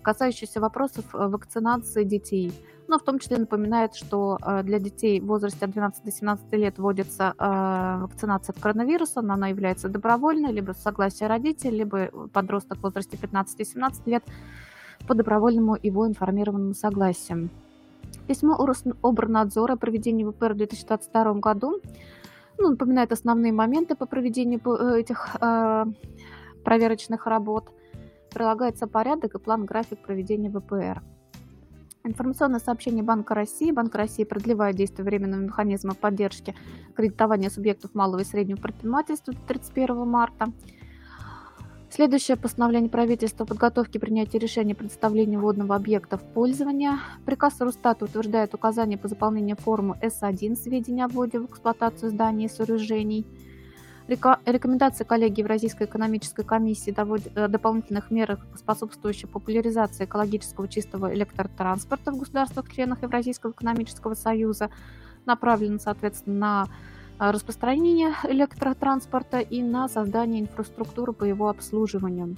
[0.01, 2.51] касающиеся вопросов э, вакцинации детей.
[2.89, 6.53] Но в том числе напоминает, что э, для детей в возрасте от 12 до 17
[6.53, 12.07] лет вводится э, вакцинация от коронавируса, но она является добровольной, либо с согласия родителей, либо
[12.33, 14.25] подросток в возрасте 15-17 лет
[15.07, 17.49] по добровольному его информированному согласию.
[18.27, 18.57] Письмо
[19.01, 21.81] Обрнадзора о проведении ВПР в 2022 году
[22.57, 25.85] ну, напоминает основные моменты по проведению э, этих э,
[26.63, 27.69] проверочных работ.
[28.33, 31.01] Прилагается порядок и план-график проведения ВПР.
[32.03, 33.71] Информационное сообщение Банка России.
[33.71, 36.55] Банк России продлевает действие временного механизма поддержки
[36.95, 40.47] кредитования субъектов малого и среднего предпринимательства до 31 марта.
[41.89, 46.99] Следующее постановление правительства о подготовке принятия решения предоставления водного объекта в пользование.
[47.25, 52.49] Приказ Росстата утверждает указания по заполнению формы С1 сведения о вводе в эксплуатацию зданий и
[52.49, 53.25] сооружений.
[54.07, 63.01] Рекомендации коллегии Евразийской экономической комиссии о дополнительных мерах, способствующих популяризации экологического чистого электротранспорта в государствах-членах
[63.01, 64.69] Евразийского экономического союза,
[65.25, 66.67] направлены, соответственно, на
[67.19, 72.35] а, распространения электротранспорта и на создание инфраструктуры по его обслуживанию.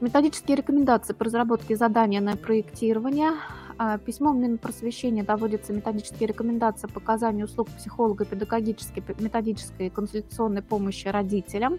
[0.00, 3.32] Методические рекомендации по разработке задания на проектирование.
[3.78, 11.78] А, письмом Минпросвещения доводятся методические рекомендации по оказанию услуг психолого-педагогической, методической и консультационной помощи родителям,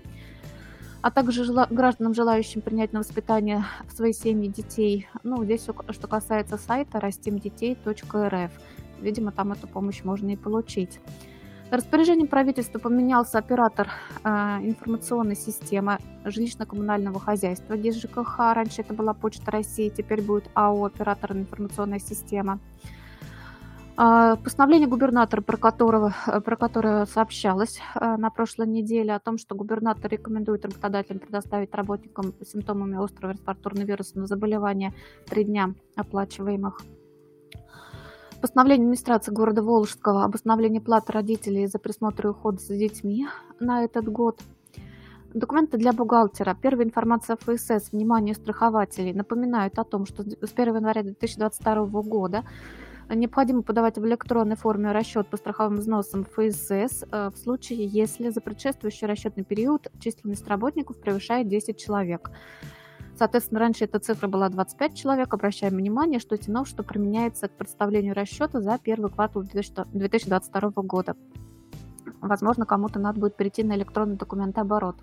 [1.01, 5.07] а также гражданам, желающим принять на воспитание в свои семьи детей.
[5.23, 8.51] Ну, здесь что касается сайта rastimdetей.рф.
[8.99, 10.99] Видимо, там эту помощь можно и получить.
[11.69, 13.89] Распоряжением правительства поменялся оператор
[14.23, 14.29] э,
[14.61, 18.39] информационной системы жилищно-коммунального хозяйства ГИС ЖКХ.
[18.53, 22.59] Раньше это была Почта России, теперь будет АО «Оператор информационная система».
[23.97, 29.53] Э, постановление губернатора, про, которого, про которое сообщалось э, на прошлой неделе, о том, что
[29.53, 34.93] губернатор рекомендует работодателям предоставить работникам с симптомами острого респираторного вирусного заболевания
[35.25, 36.79] три дня оплачиваемых
[38.41, 43.25] Постановление администрации города Волжского об установлении платы родителей за присмотр и уход за детьми
[43.59, 44.39] на этот год.
[45.33, 46.55] Документы для бухгалтера.
[46.61, 47.91] Первая информация ФСС.
[47.91, 49.13] Внимание страхователей.
[49.13, 52.43] Напоминают о том, что с 1 января 2022 года
[53.09, 58.41] необходимо подавать в электронной форме расчет по страховым взносам ФСС э, в случае, если за
[58.41, 62.29] предшествующий расчетный период численность работников превышает 10 человек.
[63.17, 65.33] Соответственно, раньше эта цифра была 25 человек.
[65.33, 71.15] Обращаем внимание, что эти новшества применяются к представлению расчета за первый квартал 2022 года.
[72.21, 74.97] Возможно, кому-то надо будет перейти на электронный документооборот.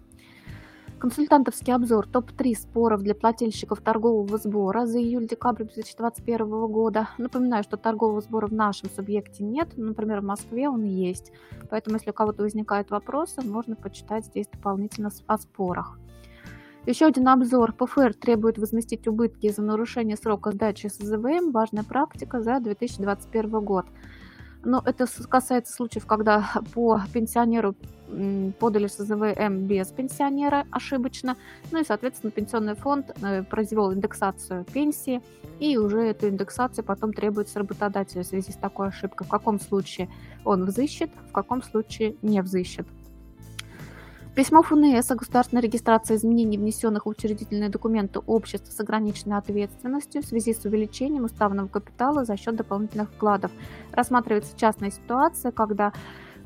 [1.01, 7.09] Консультантовский обзор топ-3 споров для плательщиков торгового сбора за июль-декабрь 2021 года.
[7.19, 11.33] Напоминаю, что торгового сбора в нашем субъекте нет, например, в Москве он есть.
[11.69, 15.99] Поэтому, если у кого-то возникают вопросы, можно почитать здесь дополнительно о спорах.
[16.87, 17.73] Еще один обзор.
[17.73, 21.51] ПФР требует возместить убытки из-за нарушения срока сдачи СЗВМ.
[21.51, 23.87] Важная практика за 2021 год.
[24.65, 27.75] Но это касается случаев, когда по пенсионеру
[28.59, 31.37] подали СЗВМ без пенсионера ошибочно.
[31.71, 35.23] Ну и, соответственно, пенсионный фонд э, произвел индексацию пенсии,
[35.61, 39.27] и уже эту индексацию потом требуется работодателю в связи с такой ошибкой.
[39.27, 40.11] В каком случае
[40.45, 42.87] он взыщет, в каком случае не взыщет.
[44.35, 50.27] Письмо ФНС о государственной регистрации изменений, внесенных в учредительные документы общества с ограниченной ответственностью в
[50.27, 53.53] связи с увеличением уставного капитала за счет дополнительных вкладов.
[53.93, 55.93] Рассматривается частная ситуация, когда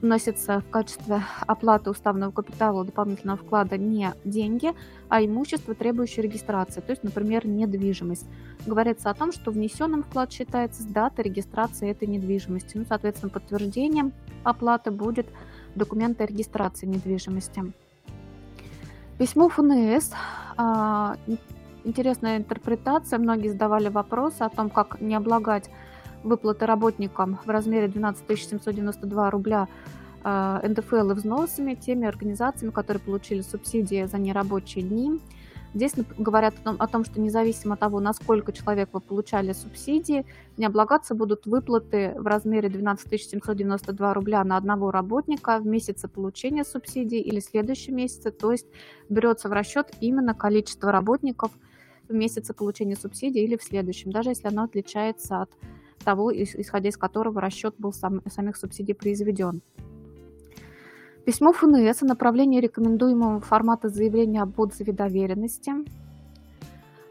[0.02, 4.74] вносится в качестве оплаты уставного капитала дополнительного вклада не деньги,
[5.08, 8.26] а имущество, требующее регистрации, то есть, например, недвижимость.
[8.66, 12.76] Говорится о том, что внесенным вклад считается с даты регистрации этой недвижимости.
[12.76, 14.12] Ну, соответственно, подтверждением
[14.44, 15.26] оплаты будет
[15.74, 17.72] документ о регистрации недвижимости.
[19.18, 20.12] Письмо ФНС.
[20.56, 21.16] А,
[21.84, 23.18] интересная интерпретация.
[23.18, 25.70] Многие задавали вопросы о том, как не облагать
[26.22, 29.68] выплаты работникам в размере 12 792 рубля
[30.24, 35.20] э, НДФЛ и взносами теми организациями, которые получили субсидии за нерабочие дни.
[35.74, 40.24] Здесь говорят о том, о том, что независимо от того, насколько человек вы получали субсидии,
[40.56, 46.64] не облагаться будут выплаты в размере 12 792 рубля на одного работника в месяце получения
[46.64, 48.30] субсидий или следующем месяце.
[48.30, 48.66] То есть
[49.08, 51.52] берется в расчет именно количество работников
[52.08, 55.50] в месяце получения субсидий или в следующем, даже если оно отличается от
[56.02, 59.60] того, исходя из которого расчет был сам, самих субсидий произведен.
[61.24, 65.72] Письмо ФНС о направлении рекомендуемого формата заявления об отзыве доверенности.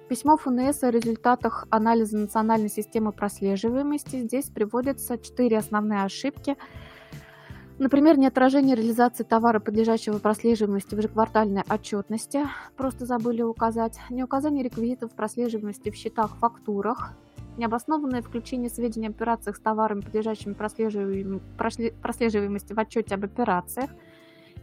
[0.10, 4.22] Письмо ФНС о результатах анализа национальной системы прослеживаемости.
[4.22, 6.56] Здесь приводятся четыре основные ошибки.
[7.78, 15.12] Например, неотражение реализации товара, подлежащего прослеживаемости в ежеквартальной отчетности, просто забыли указать, не указание реквизитов
[15.12, 17.13] прослеживаемости в счетах, фактурах,
[17.58, 23.89] необоснованное включение сведений об операциях с товарами, подлежащими прослеживаемости в отчете об операциях,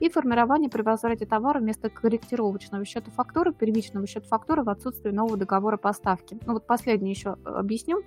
[0.00, 5.37] и формирование при возврате товара вместо корректировочного счета фактуры, первичного счета фактуры в отсутствии нового
[5.37, 6.38] договора поставки.
[6.46, 8.02] Ну вот последнее еще объясню.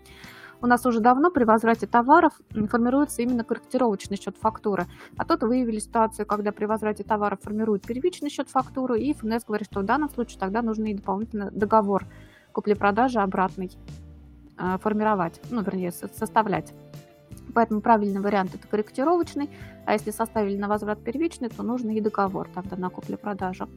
[0.59, 2.33] У нас уже давно при возврате товаров
[2.69, 4.85] формируется именно корректировочный счет фактуры.
[5.15, 9.67] А тут выявили ситуацию, когда при возврате товаров формируют первичный счет фактуры, и ФНС говорит,
[9.71, 12.05] что в данном случае тогда нужен и дополнительный договор
[12.51, 13.71] купли-продажи обратный.
[14.57, 16.73] А, формировать, ну, вернее, составлять.
[17.53, 19.49] Поэтому правильный вариант это корректировочный,
[19.85, 23.69] а если составили на возврат первичный, то нужно и договор тогда на куплю-продажу.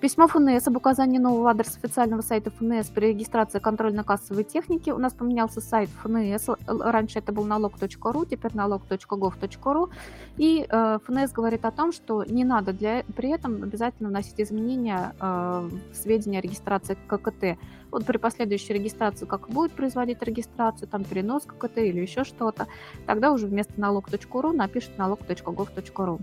[0.00, 4.88] Письмо ФНС об указании нового адреса официального сайта ФНС при регистрации контрольно-кассовой техники.
[4.88, 6.48] У нас поменялся сайт ФНС.
[6.66, 9.90] Раньше это был налог.ру, теперь налог.gov.ру.
[10.38, 15.14] И э, ФНС говорит о том, что не надо для, при этом обязательно вносить изменения
[15.20, 17.58] э, в сведения о регистрации ККТ.
[17.90, 22.68] Вот при последующей регистрации, как будет производить регистрацию, там перенос ККТ или еще что-то,
[23.04, 26.20] тогда уже вместо налог.ру напишет налог.gov.ру.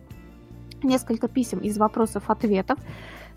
[0.82, 2.80] Несколько писем из вопросов-ответов.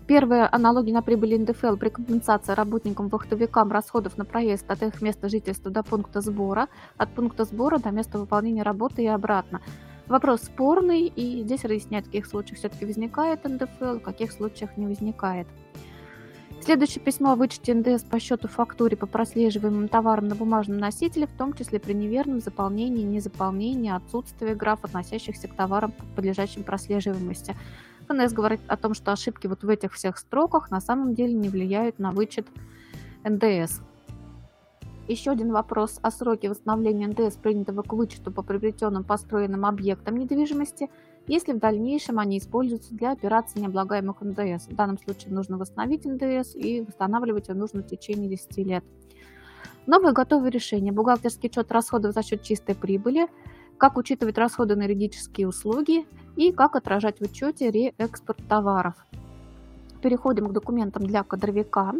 [0.07, 5.71] Первые аналоги на прибыль НДФЛ при компенсации работникам-вахтовикам расходов на проезд от их места жительства
[5.71, 9.61] до пункта сбора, от пункта сбора до места выполнения работы и обратно.
[10.07, 14.87] Вопрос спорный, и здесь разъясняют, в каких случаях все-таки возникает НДФЛ, в каких случаях не
[14.87, 15.47] возникает.
[16.63, 21.31] Следующее письмо о вычете НДС по счету фактуре по прослеживаемым товарам на бумажном носителе, в
[21.31, 27.55] том числе при неверном заполнении, незаполнении, отсутствии граф, относящихся к товарам, подлежащим прослеживаемости.
[28.11, 31.49] ФНС говорит о том, что ошибки вот в этих всех строках на самом деле не
[31.49, 32.47] влияют на вычет
[33.23, 33.81] НДС.
[35.07, 40.89] Еще один вопрос о сроке восстановления НДС, принятого к вычету по приобретенным построенным объектам недвижимости,
[41.27, 44.67] если в дальнейшем они используются для операций необлагаемых НДС.
[44.67, 48.83] В данном случае нужно восстановить НДС и восстанавливать его нужно в течение 10 лет.
[49.87, 50.91] Новые готовые решения.
[50.91, 53.27] Бухгалтерский учет расходов за счет чистой прибыли–
[53.81, 58.93] как учитывать расходы на юридические услуги и как отражать в учете реэкспорт товаров.
[60.03, 61.95] Переходим к документам для кадровика.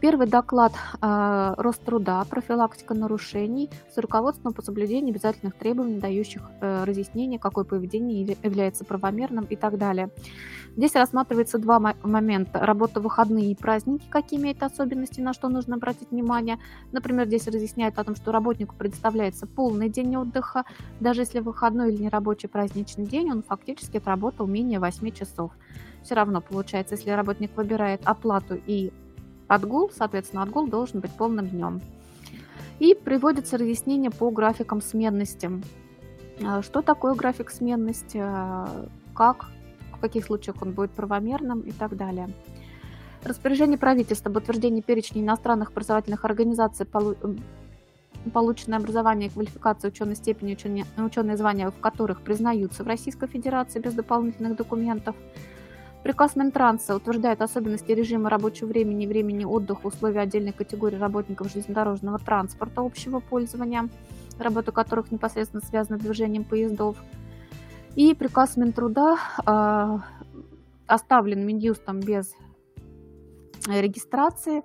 [0.00, 7.40] Первый доклад э, Роструда «Профилактика нарушений» с руководством по соблюдению обязательных требований, дающих э, разъяснение,
[7.40, 10.10] какое поведение является правомерным и так далее.
[10.76, 12.60] Здесь рассматривается два момента.
[12.64, 16.58] Работа в выходные и праздники, какие имеют особенности, на что нужно обратить внимание.
[16.92, 20.64] Например, здесь разъясняют о том, что работнику предоставляется полный день отдыха.
[21.00, 25.50] Даже если выходной или нерабочий праздничный день, он фактически отработал менее 8 часов.
[26.04, 28.92] Все равно получается, если работник выбирает оплату и
[29.48, 31.80] отгул, соответственно, отгул должен быть полным днем.
[32.78, 35.50] И приводится разъяснение по графикам сменности.
[36.44, 39.46] А, что такое график сменности, а, как,
[39.96, 42.28] в каких случаях он будет правомерным и так далее.
[43.24, 46.86] Распоряжение правительства об утверждении перечня иностранных образовательных организаций,
[48.32, 53.80] полученное образование и квалификация ученой степени, ученые, ученые звания в которых признаются в Российской Федерации
[53.80, 55.16] без дополнительных документов–
[56.02, 62.82] Приказ Минтранса утверждает особенности режима рабочего времени времени отдыха, условия отдельной категории работников железнодорожного транспорта
[62.82, 63.88] общего пользования,
[64.38, 66.96] работа которых непосредственно связана с движением поездов.
[67.96, 69.98] И приказ Минтруда э,
[70.86, 72.32] оставлен Минюстом без
[73.66, 74.62] регистрации.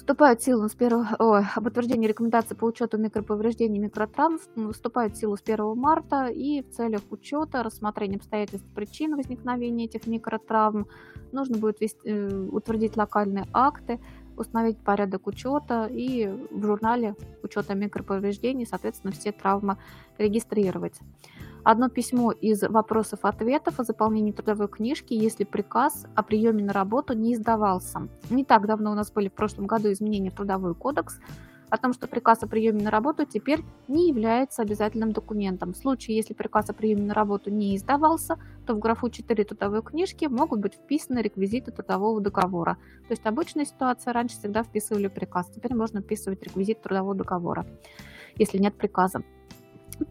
[0.00, 4.38] Вступает в силу с 1, ой, об утверждении рекомендаций по учету микроповреждений микротравм
[4.72, 10.06] вступает в силу с 1 марта и в целях учета, рассмотрения обстоятельств причин возникновения этих
[10.06, 10.86] микротравм
[11.32, 14.00] нужно будет вести, э, утвердить локальные акты,
[14.40, 19.76] установить порядок учета и в журнале учета микроповреждений, соответственно, все травмы
[20.18, 20.98] регистрировать.
[21.62, 27.34] Одно письмо из вопросов-ответов о заполнении трудовой книжки, если приказ о приеме на работу не
[27.34, 28.08] издавался.
[28.30, 31.20] Не так давно у нас были в прошлом году изменения в Трудовой кодекс
[31.70, 35.72] о том, что приказ о приеме на работу теперь не является обязательным документом.
[35.72, 39.82] В случае, если приказ о приеме на работу не издавался, то в графу 4 трудовой
[39.82, 42.76] книжки могут быть вписаны реквизиты трудового договора.
[43.08, 47.66] То есть обычная ситуация, раньше всегда вписывали приказ, теперь можно вписывать реквизит трудового договора,
[48.36, 49.22] если нет приказа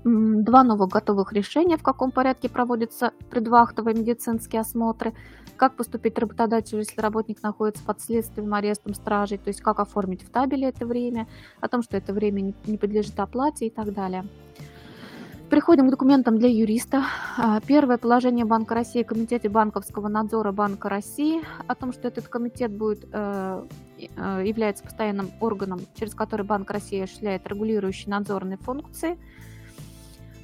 [0.04, 5.14] два новых готовых решения, в каком порядке проводятся предвахтовые медицинские осмотры,
[5.58, 10.30] как поступить работодателю, если работник находится под следствием, арестом, стражей, то есть как оформить в
[10.30, 11.28] табеле это время,
[11.60, 14.26] о том, что это время не подлежит оплате и так далее.
[15.50, 17.04] Переходим к документам для юриста.
[17.36, 22.72] А, первое положение Банка России, Комитете банковского надзора Банка России о том, что этот комитет
[22.72, 23.66] будет, э,
[23.98, 29.18] э, является постоянным органом, через который Банк России осуществляет регулирующие надзорные функции–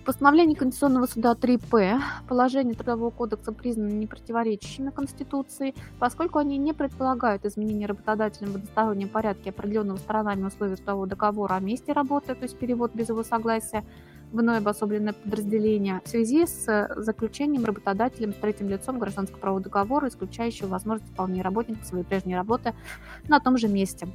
[0.06, 7.88] Постановление Конституционного суда 3П положения Трудового кодекса признаны непротиворечащими Конституции, поскольку они не предполагают изменения
[7.88, 12.93] работодателем в одностороннем порядке определенного сторонами условий трудового договора о месте работы, то есть перевод
[12.93, 13.84] без его согласия
[14.32, 20.08] в иное обособленное подразделение в связи с заключением работодателем с третьим лицом гражданского правового договора,
[20.10, 22.76] исключающего возможность выполнения работника своей прежней работы
[23.28, 24.08] на том же месте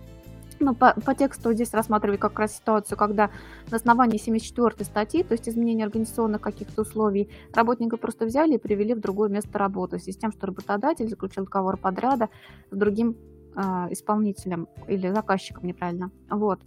[0.61, 3.31] ну, по, по тексту здесь рассматривали как раз ситуацию, когда
[3.71, 8.95] на основании 74 статьи, то есть изменения организационных каких-то условий, работника просто взяли и привели
[8.95, 12.29] в другое место работы, в связи с тем, что работодатель заключил договор подряда
[12.71, 13.17] с другим
[13.57, 16.11] э, исполнителем или заказчиком неправильно.
[16.29, 16.61] Вот.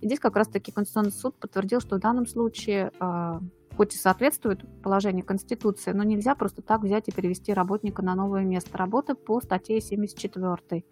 [0.00, 3.40] И здесь как раз-таки Конституционный суд подтвердил, что в данном случае э,
[3.76, 8.42] хоть и соответствует положению Конституции, но нельзя просто так взять и перевести работника на новое
[8.42, 10.84] место работы по статье 74.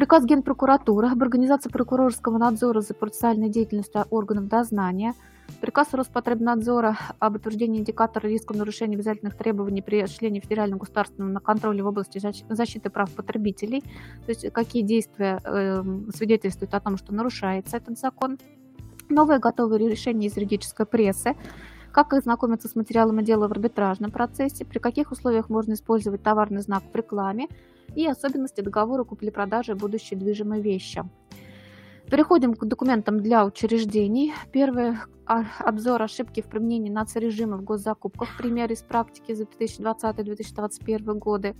[0.00, 5.12] Приказ Генпрокуратуры об организации прокурорского надзора за процессуальной деятельностью органов дознания,
[5.60, 11.88] приказ Роспотребнадзора об утверждении индикатора риска нарушения обязательных требований при осуществлении федерального государственного контроля в
[11.88, 13.82] области защиты прав потребителей,
[14.24, 15.84] то есть какие действия э,
[16.14, 18.38] свидетельствуют о том, что нарушается этот закон.
[19.10, 21.36] Новые готовые решения из юридической прессы,
[21.92, 26.84] как ознакомиться с материалами дела в арбитражном процессе, при каких условиях можно использовать товарный знак
[26.90, 27.48] в рекламе,
[27.94, 31.04] и особенности договора купли-продажи будущей движимой вещи.
[32.10, 34.32] Переходим к документам для учреждений.
[34.52, 38.36] Первый обзор ошибки в применении нацрежима в госзакупках.
[38.36, 41.54] Пример из практики за 2020-2021 годы.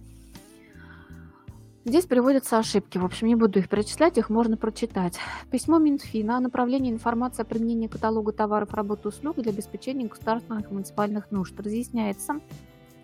[1.85, 2.99] Здесь приводятся ошибки.
[2.99, 5.19] В общем, не буду их перечислять, их можно прочитать.
[5.51, 10.71] Письмо Минфина о направлении информации о применении каталога товаров, работ и услуг для обеспечения государственных
[10.71, 11.59] и муниципальных нужд.
[11.59, 12.41] Разъясняется,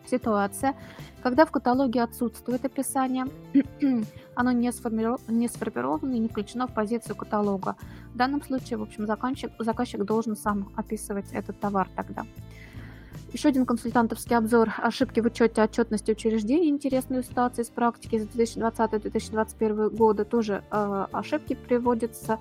[0.09, 0.74] ситуация,
[1.22, 3.26] когда в каталоге отсутствует описание,
[4.34, 7.76] оно не, сформировано, не сформировано и не включено в позицию каталога.
[8.14, 12.24] В данном случае, в общем, заказчик, заказчик должен сам описывать этот товар тогда.
[13.32, 16.68] Еще один консультантовский обзор ошибки в учете отчетности учреждений.
[16.68, 20.24] Интересные ситуации из практики за 2020-2021 года.
[20.24, 22.38] Тоже э, ошибки приводятся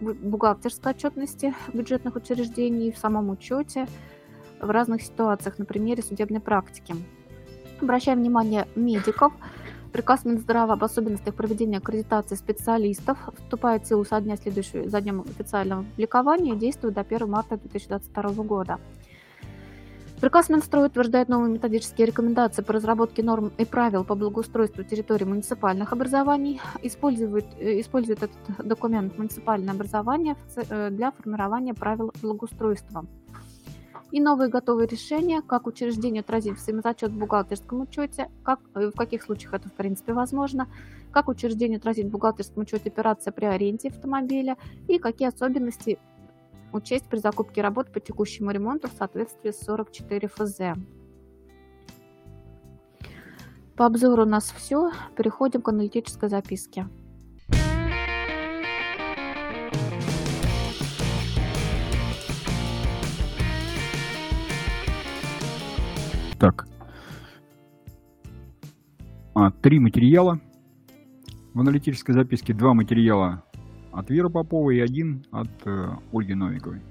[0.00, 3.86] в бухгалтерской отчетности бюджетных учреждений, в самом учете
[4.62, 6.94] в разных ситуациях на примере судебной практики.
[7.80, 9.32] Обращаем внимание медиков.
[9.92, 15.20] Приказ Минздрава об особенностях проведения аккредитации специалистов вступает в силу со дня следующего за днем
[15.20, 18.78] официального публикования и действует до 1 марта 2022 года.
[20.22, 25.92] Приказ Минстроя утверждает новые методические рекомендации по разработке норм и правил по благоустройству территории муниципальных
[25.92, 26.60] образований.
[26.80, 33.04] Использует, э, использует этот документ муниципальное образование э, для формирования правил благоустройства
[34.12, 39.22] и новые готовые решения, как учреждение отразить взаимозачет в бухгалтерском учете, как, э, в каких
[39.22, 40.68] случаях это в принципе возможно,
[41.10, 45.98] как учреждение отразить в бухгалтерском учете операция при аренде автомобиля и какие особенности
[46.72, 50.60] учесть при закупке работ по текущему ремонту в соответствии с 44 ФЗ.
[53.76, 54.92] По обзору у нас все.
[55.16, 56.86] Переходим к аналитической записке.
[66.42, 66.66] Так.
[69.32, 70.40] А, три материала
[71.54, 72.52] в аналитической записке.
[72.52, 73.44] Два материала
[73.92, 76.82] от Веры Поповой и один от э, Ольги Новиковой.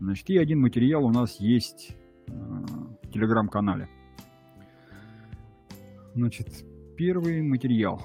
[0.00, 1.94] Значит, и один материал у нас есть
[2.26, 3.90] э, в телеграм-канале.
[6.14, 6.64] Значит,
[6.96, 8.02] первый материал.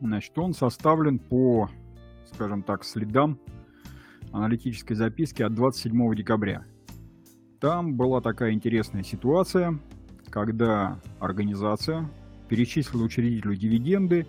[0.00, 1.68] Значит, он составлен по,
[2.32, 3.40] скажем так, следам
[4.30, 6.64] аналитической записки от 27 декабря.
[7.64, 9.78] Там была такая интересная ситуация,
[10.28, 12.10] когда организация
[12.46, 14.26] перечислила учредителю дивиденды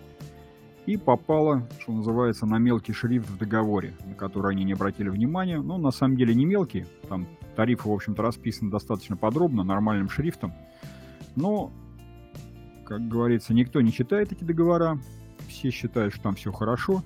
[0.86, 5.60] и попала, что называется, на мелкий шрифт в договоре, на который они не обратили внимания.
[5.60, 7.26] Но на самом деле не мелкий, там
[7.56, 10.54] тарифы, в общем-то, расписаны достаточно подробно, нормальным шрифтом.
[11.34, 11.70] Но,
[12.86, 14.98] как говорится, никто не читает эти договора,
[15.46, 17.02] все считают, что там все хорошо.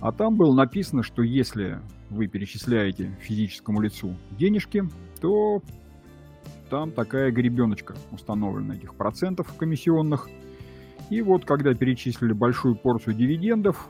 [0.00, 4.82] А там было написано, что если вы перечисляете физическому лицу денежки,
[5.20, 5.60] то
[6.70, 10.28] там такая гребеночка установлена этих процентов комиссионных.
[11.10, 13.88] И вот когда перечислили большую порцию дивидендов,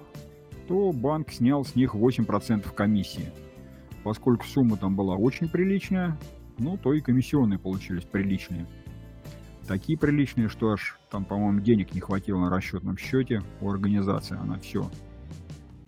[0.67, 3.33] то банк снял с них 8% комиссии.
[4.03, 6.19] Поскольку сумма там была очень приличная,
[6.59, 8.67] ну, то и комиссионные получились приличные.
[9.69, 14.37] Такие приличные, что аж там, по-моему, денег не хватило на расчетном счете у организации.
[14.37, 14.91] Она все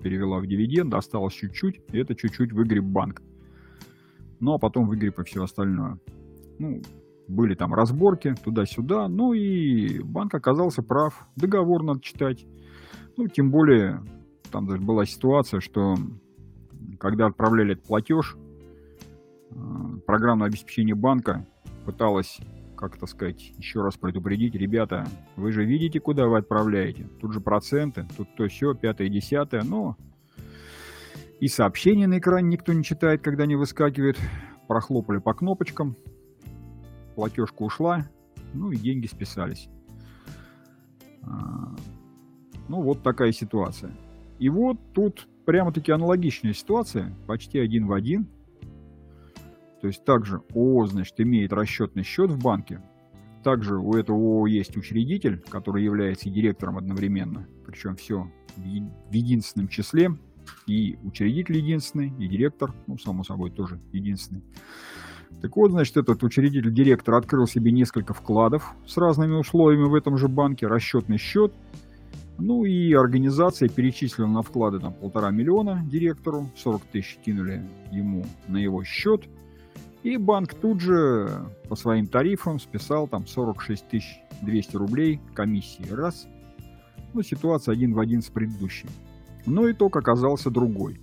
[0.03, 3.22] перевела в дивиденд, осталось чуть-чуть, и это чуть-чуть выгреб банк.
[4.40, 5.98] Ну, а потом выгреб и все остальное.
[6.59, 6.82] Ну,
[7.28, 11.26] были там разборки туда-сюда, ну и банк оказался прав.
[11.36, 12.44] Договор надо читать.
[13.16, 14.03] Ну, тем более,
[14.50, 15.96] там даже была ситуация, что
[16.98, 18.36] когда отправляли этот платеж,
[19.50, 19.55] э,
[20.07, 21.46] программное обеспечение банка
[21.84, 22.38] пыталось
[22.83, 25.07] как то сказать, еще раз предупредить, ребята,
[25.37, 27.09] вы же видите, куда вы отправляете.
[27.20, 29.97] Тут же проценты, тут то все, пятое, десятое, но
[31.39, 34.18] и сообщения на экране никто не читает, когда не выскакивает.
[34.66, 35.97] Прохлопали по кнопочкам,
[37.14, 38.09] платежка ушла,
[38.53, 39.68] ну и деньги списались.
[41.22, 41.76] А,
[42.66, 43.93] ну вот такая ситуация.
[44.41, 48.26] И вот тут прямо-таки аналогичная ситуация, почти один в один–
[49.83, 52.80] то есть также ООО, значит, имеет расчетный счет в банке.
[53.43, 57.49] Также у этого ООО есть учредитель, который является и директором одновременно.
[57.66, 60.16] Причем все в единственном числе.
[60.68, 64.45] И учредитель единственный, и директор, ну, само собой, тоже единственный.
[65.41, 70.28] Так вот, значит, этот учредитель-директор открыл себе несколько вкладов с разными условиями в этом же
[70.28, 71.53] банке, расчетный счет.
[72.39, 78.59] Ну и организация перечислила на вклады там полтора миллиона директору, 40 тысяч кинули ему на
[78.59, 79.24] его счет–
[80.03, 83.84] и банк тут же по своим тарифам списал там 46
[84.42, 85.86] 200 рублей комиссии.
[85.90, 86.26] Раз.
[87.14, 88.88] Ну, ситуация один в один с предыдущей.
[89.46, 91.00] Но итог оказался другой.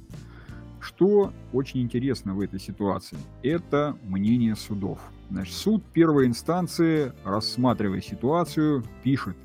[0.79, 3.17] Что очень интересно в этой ситуации?
[3.43, 4.99] Это мнение судов.
[5.29, 9.35] Значит, суд первой инстанции, рассматривая ситуацию, пишет,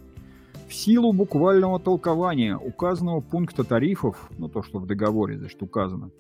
[0.69, 6.11] в силу буквального толкования указанного пункта тарифов, ну то, что в договоре, значит, указано,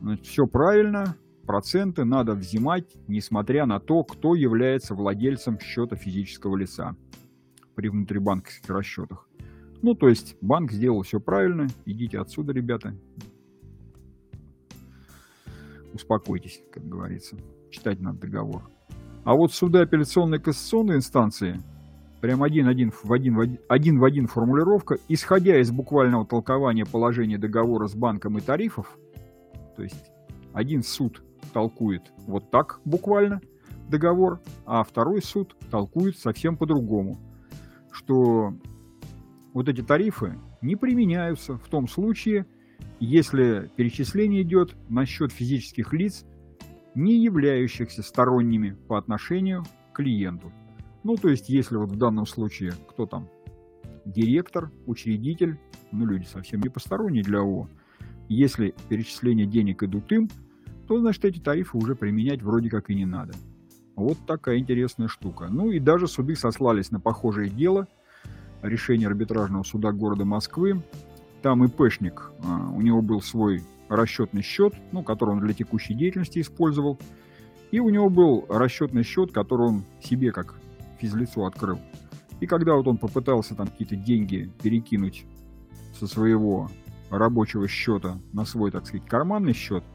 [0.00, 1.16] значит, все правильно,
[1.48, 6.94] проценты надо взимать, несмотря на то, кто является владельцем счета физического лица
[7.74, 9.26] при внутрибанковских расчетах.
[9.80, 12.94] Ну, то есть банк сделал все правильно, идите отсюда, ребята.
[15.94, 17.38] Успокойтесь, как говорится.
[17.70, 18.68] Читать надо договор.
[19.24, 21.62] А вот суды апелляционной кассационной инстанции,
[22.20, 27.38] прям один-один в один, в один, один в один формулировка, исходя из буквального толкования положения
[27.38, 28.98] договора с банком и тарифов,
[29.76, 30.10] то есть
[30.52, 31.22] один суд
[31.52, 33.40] толкует вот так буквально
[33.88, 37.18] договор, а второй суд толкует совсем по-другому,
[37.90, 38.54] что
[39.52, 42.46] вот эти тарифы не применяются в том случае,
[43.00, 46.24] если перечисление идет на счет физических лиц,
[46.94, 50.52] не являющихся сторонними по отношению к клиенту.
[51.04, 53.28] Ну, то есть, если вот в данном случае кто там,
[54.04, 55.58] директор, учредитель,
[55.92, 57.68] ну, люди совсем не посторонние для ООО,
[58.28, 60.28] если перечисления денег идут им,
[60.88, 63.34] то, значит, эти тарифы уже применять вроде как и не надо.
[63.94, 65.48] Вот такая интересная штука.
[65.50, 67.86] Ну и даже суды сослались на похожее дело.
[68.62, 70.82] Решение арбитражного суда города Москвы.
[71.42, 76.40] Там ИПшник, а, у него был свой расчетный счет, ну, который он для текущей деятельности
[76.40, 76.98] использовал.
[77.70, 80.54] И у него был расчетный счет, который он себе как
[80.98, 81.78] физлицо открыл.
[82.40, 85.26] И когда вот он попытался там какие-то деньги перекинуть
[85.98, 86.70] со своего
[87.10, 89.84] рабочего счета на свой, так сказать, карманный счет–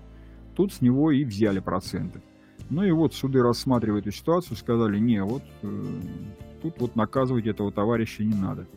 [0.56, 2.22] Тут с него и взяли проценты.
[2.70, 5.84] Ну и вот суды рассматривая эту ситуацию, сказали, не, вот э,
[6.62, 8.68] тут вот наказывать этого товарища не надо.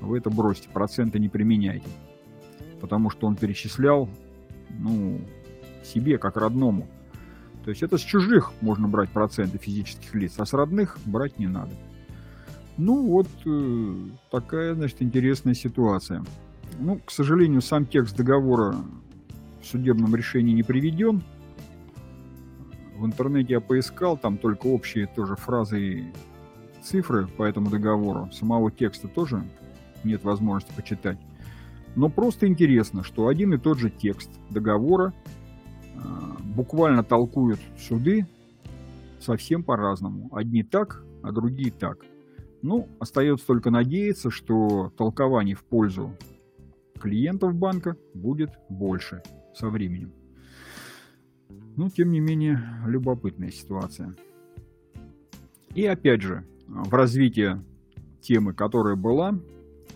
[0.00, 1.88] Вы это бросьте, проценты не применяйте.
[2.80, 4.08] Потому что он перечислял,
[4.70, 5.20] ну,
[5.84, 6.88] себе как родному.
[7.64, 11.46] То есть это с чужих можно брать проценты физических лиц, а с родных брать не
[11.46, 11.72] надо.
[12.76, 13.94] Ну вот э,
[14.30, 16.24] такая, значит, интересная ситуация.
[16.80, 18.74] Ну, к сожалению, сам текст договора
[19.62, 21.22] в судебном решении не приведен.
[22.96, 26.12] В интернете я поискал, там только общие тоже фразы и
[26.82, 28.30] цифры по этому договору.
[28.32, 29.42] Самого текста тоже
[30.04, 31.18] нет возможности почитать.
[31.94, 35.12] Но просто интересно, что один и тот же текст договора
[35.94, 35.98] э,
[36.40, 38.26] буквально толкуют суды
[39.20, 40.34] совсем по-разному.
[40.34, 41.98] Одни так, а другие так.
[42.62, 46.16] Ну, остается только надеяться, что толкований в пользу
[47.00, 49.22] клиентов банка будет больше
[49.54, 50.12] со временем.
[51.76, 54.14] Но, тем не менее, любопытная ситуация.
[55.74, 57.58] И опять же, в развитии
[58.20, 59.38] темы, которая была,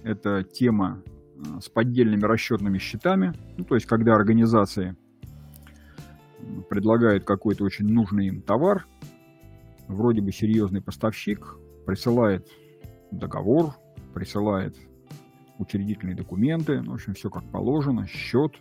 [0.02, 3.34] это тема э, с поддельными расчетными счетами.
[3.56, 4.96] Ну, то есть, когда организации
[6.68, 8.86] предлагают какой-то очень нужный им товар,
[9.88, 12.48] вроде бы серьезный поставщик присылает
[13.10, 13.74] договор,
[14.14, 14.76] присылает
[15.58, 18.52] учредительные документы, в общем, все как положено, счет,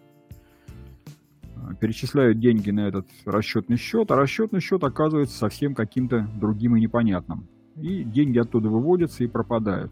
[1.80, 7.47] перечисляют деньги на этот расчетный счет, а расчетный счет оказывается совсем каким-то другим и непонятным.
[7.76, 9.91] И деньги оттуда выводятся и пропадают.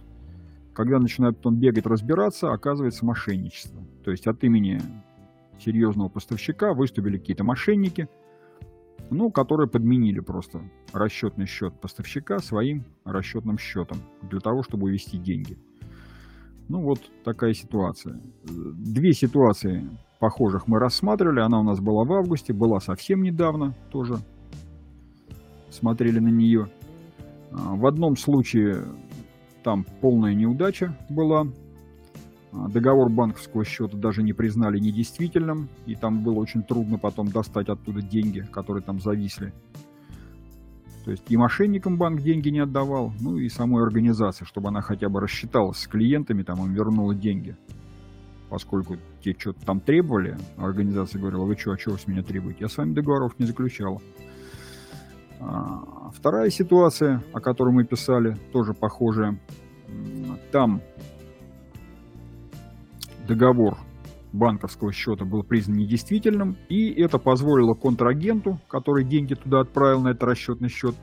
[0.73, 3.85] Когда начинают потом бегать, разбираться, оказывается мошенничество.
[4.03, 4.81] То есть от имени
[5.59, 8.07] серьезного поставщика выступили какие-то мошенники,
[9.09, 10.61] ну, которые подменили просто
[10.93, 13.97] расчетный счет поставщика своим расчетным счетом
[14.29, 15.57] для того, чтобы увести деньги.
[16.69, 18.19] Ну, вот такая ситуация.
[18.43, 19.87] Две ситуации
[20.23, 21.41] похожих мы рассматривали.
[21.41, 24.19] Она у нас была в августе, была совсем недавно тоже.
[25.69, 26.69] Смотрели на нее.
[27.51, 28.85] А, в одном случае
[29.65, 31.45] там полная неудача была.
[32.53, 37.67] А, договор банковского счета даже не признали недействительным, и там было очень трудно потом достать
[37.67, 39.51] оттуда деньги, которые там зависли.
[41.03, 45.09] То есть и мошенникам банк деньги не отдавал, ну и самой организации, чтобы она хотя
[45.09, 47.57] бы рассчиталась с клиентами, там им вернула деньги
[48.53, 52.59] поскольку те что-то там требовали, организация говорила, вы что, а чего с меня требуете?
[52.61, 53.99] Я с вами договоров не заключал.
[55.39, 59.39] А, вторая ситуация, о которой мы писали, тоже похожая.
[60.51, 60.83] Там
[63.27, 63.75] договор
[64.33, 70.25] банковского счета был признан недействительным, и это позволило контрагенту, который деньги туда отправил на этот
[70.25, 70.93] расчетный счет,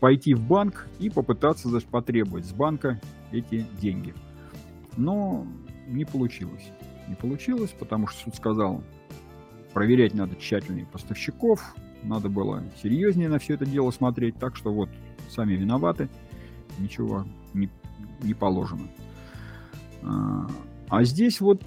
[0.00, 2.98] пойти в банк и попытаться значит, потребовать с банка
[3.30, 4.14] эти деньги.
[4.96, 5.46] Но
[5.86, 6.72] не получилось
[7.08, 8.84] не получилось, потому что суд сказал,
[9.72, 14.88] проверять надо тщательнее поставщиков, надо было серьезнее на все это дело смотреть, так что вот,
[15.28, 16.08] сами виноваты,
[16.78, 17.70] ничего не,
[18.22, 18.88] не положено.
[20.02, 20.46] А,
[20.88, 21.62] а здесь вот,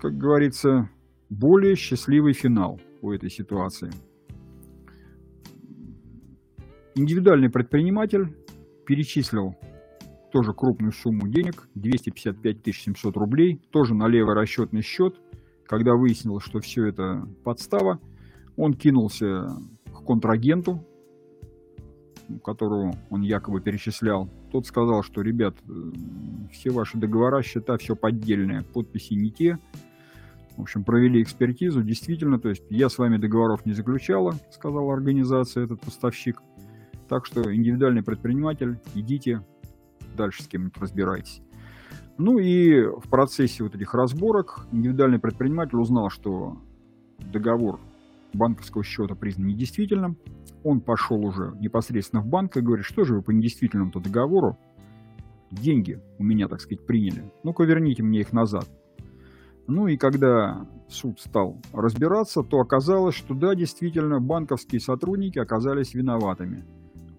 [0.00, 0.90] как говорится,
[1.30, 3.90] более счастливый финал у этой ситуации.
[6.94, 8.34] Индивидуальный предприниматель
[8.86, 9.54] перечислил
[10.30, 15.20] тоже крупную сумму денег, 255 700 рублей, тоже на левый расчетный счет.
[15.66, 18.00] Когда выяснилось, что все это подстава,
[18.56, 19.48] он кинулся
[19.86, 20.84] к контрагенту,
[22.44, 24.28] которого он якобы перечислял.
[24.50, 25.92] Тот сказал, что, ребят, э,
[26.52, 29.58] все ваши договора, счета, все поддельные, подписи не те.
[30.56, 35.64] В общем, провели экспертизу, действительно, то есть я с вами договоров не заключала, сказала организация,
[35.64, 36.42] этот поставщик.
[37.08, 39.42] Так что индивидуальный предприниматель, идите,
[40.18, 41.40] дальше с кем-нибудь разбирайтесь.
[42.18, 46.58] Ну и в процессе вот этих разборок индивидуальный предприниматель узнал, что
[47.18, 47.80] договор
[48.32, 50.18] банковского счета признан недействительным.
[50.64, 54.58] Он пошел уже непосредственно в банк и говорит, что же вы по недействительному-то договору
[55.50, 57.32] деньги у меня, так сказать, приняли.
[57.44, 58.68] Ну-ка верните мне их назад.
[59.66, 66.64] Ну и когда суд стал разбираться, то оказалось, что да, действительно, банковские сотрудники оказались виноватыми.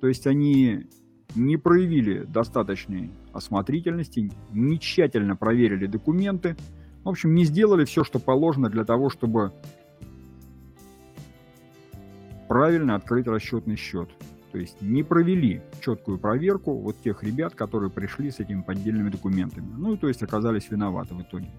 [0.01, 0.87] То есть они
[1.35, 6.55] не проявили достаточной осмотрительности, не тщательно проверили документы,
[7.03, 9.53] в общем, не сделали все, что положено для того, чтобы
[12.47, 14.09] правильно открыть расчетный счет.
[14.51, 19.69] То есть не провели четкую проверку вот тех ребят, которые пришли с этими поддельными документами.
[19.77, 21.49] Ну, то есть оказались виноваты в итоге.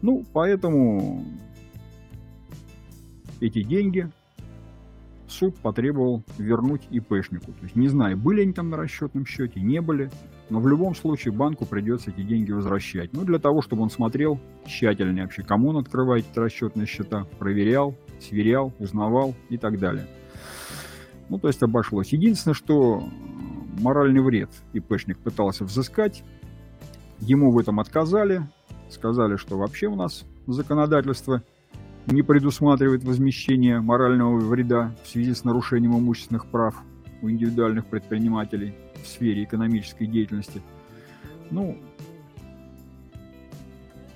[0.00, 1.24] Ну, поэтому
[3.40, 4.10] эти деньги
[5.28, 7.52] суд потребовал вернуть ИПшнику.
[7.52, 10.10] То есть не знаю, были они там на расчетном счете, не были,
[10.50, 13.12] но в любом случае банку придется эти деньги возвращать.
[13.12, 17.96] Ну, для того, чтобы он смотрел тщательнее вообще, кому он открывает эти расчетные счета, проверял,
[18.20, 20.06] сверял, узнавал и так далее.
[21.28, 22.12] Ну, то есть обошлось.
[22.12, 23.02] Единственное, что
[23.80, 26.22] моральный вред ИПшник пытался взыскать,
[27.18, 28.42] ему в этом отказали,
[28.88, 31.42] сказали, что вообще у нас законодательство–
[32.06, 36.80] не предусматривает возмещение морального вреда в связи с нарушением имущественных прав
[37.22, 40.62] у индивидуальных предпринимателей в сфере экономической деятельности.
[41.50, 41.78] Ну,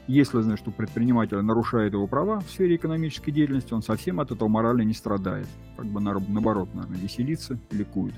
[0.06, 4.48] если, значит, у предпринимателя нарушает его права в сфере экономической деятельности, он совсем от этого
[4.48, 5.46] морально не страдает.
[5.76, 8.14] Как бы наоборот, наверное, веселится, ликует.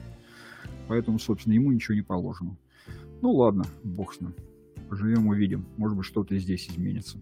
[0.88, 2.56] Поэтому, собственно, ему ничего не положено.
[3.20, 4.34] Ну ладно, бог с ним.
[4.88, 5.66] Поживем, увидим.
[5.76, 7.18] Может быть, что-то здесь изменится.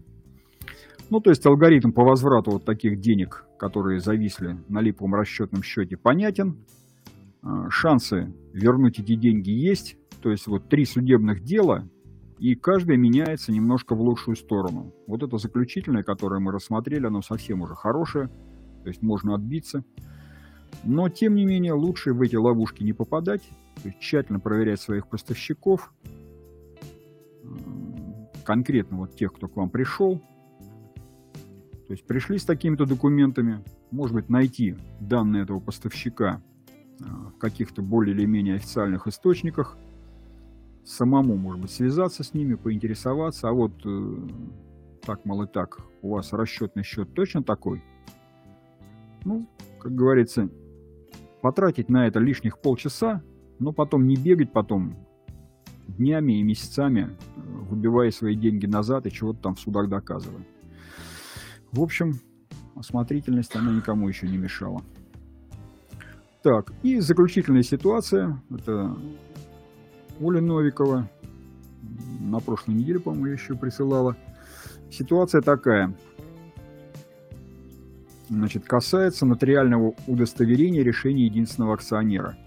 [1.11, 5.97] Ну, то есть алгоритм по возврату вот таких денег, которые зависли на липовом расчетном счете,
[5.97, 6.55] понятен.
[7.41, 9.97] А, шансы вернуть эти деньги есть.
[10.21, 11.85] То есть вот три судебных дела,
[12.39, 14.93] и каждое меняется немножко в лучшую сторону.
[15.05, 18.29] Вот это заключительное, которое мы рассмотрели, оно совсем уже хорошее,
[18.83, 19.83] то есть можно отбиться.
[20.85, 23.41] Но, тем не менее, лучше в эти ловушки не попадать,
[23.83, 25.91] то есть тщательно проверять своих поставщиков,
[28.45, 30.21] конкретно вот тех, кто к вам пришел.
[31.91, 33.61] То есть пришли с такими-то документами,
[33.91, 36.41] может быть, найти данные этого поставщика
[36.99, 39.77] в каких-то более или менее официальных источниках,
[40.85, 44.15] самому, может быть, связаться с ними, поинтересоваться, а вот э,
[45.05, 47.83] так, мало так, у вас расчетный счет точно такой?
[49.25, 49.45] Ну,
[49.77, 50.47] как говорится,
[51.41, 53.21] потратить на это лишних полчаса,
[53.59, 54.95] но потом не бегать потом
[55.89, 60.45] днями и месяцами, э, выбивая свои деньги назад и чего-то там в судах доказывая.
[61.71, 62.19] В общем,
[62.75, 64.81] осмотрительность она никому еще не мешала.
[66.43, 68.41] Так, и заключительная ситуация.
[68.49, 68.95] Это
[70.19, 71.07] Оля Новикова.
[72.19, 74.15] На прошлой неделе, по-моему, еще присылала.
[74.89, 75.95] Ситуация такая.
[78.29, 82.37] Значит, касается нотариального удостоверения решения единственного акционера.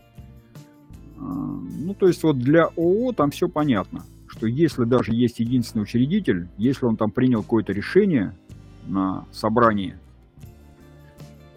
[1.18, 5.83] А, ну, то есть вот для ООО там все понятно, что если даже есть единственный
[5.83, 8.35] учредитель, если он там принял какое-то решение
[8.87, 9.97] на собрании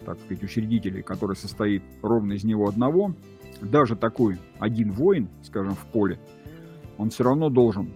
[0.08, 3.14] так сказать, учредителей, который состоит ровно из него одного,
[3.60, 6.18] даже такой один воин, скажем, в поле,
[6.96, 7.92] он все равно должен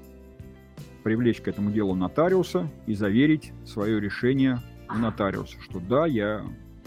[1.02, 4.60] привлечь к этому делу нотариуса и заверить свое решение
[4.90, 6.44] у нотариуса, что да, я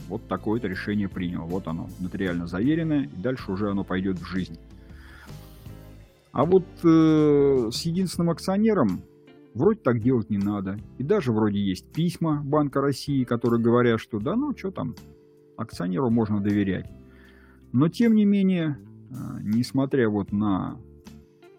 [0.07, 1.45] вот такое-то решение принял.
[1.45, 4.59] Вот оно, нотариально заверенное, и дальше уже оно пойдет в жизнь.
[6.31, 9.01] А вот э, с единственным акционером
[9.55, 10.77] вроде так делать не надо.
[10.99, 14.95] И даже вроде есть письма Банка России, которые говорят, что да ну что там,
[15.57, 16.91] акционеру можно доверять.
[17.71, 18.77] Но тем не менее,
[19.09, 20.77] э, несмотря вот на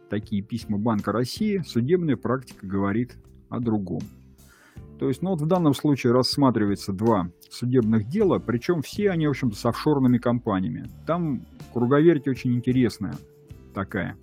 [0.09, 3.17] такие письма Банка России, судебная практика говорит
[3.49, 4.03] о другом.
[4.99, 9.31] То есть, ну вот в данном случае рассматривается два судебных дела, причем все они, в
[9.31, 10.89] общем-то, с офшорными компаниями.
[11.07, 11.43] Там
[11.73, 13.17] круговерть очень интересная
[13.75, 14.17] такая.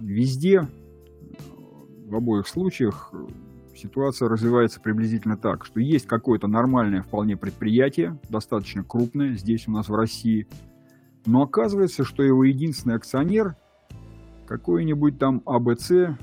[0.00, 0.66] Везде,
[2.06, 3.12] в обоих случаях,
[3.74, 9.88] ситуация развивается приблизительно так, что есть какое-то нормальное вполне предприятие, достаточно крупное, здесь у нас
[9.88, 10.46] в России,
[11.26, 13.56] но оказывается, что его единственный акционер
[14.46, 16.14] какой-нибудь там ABC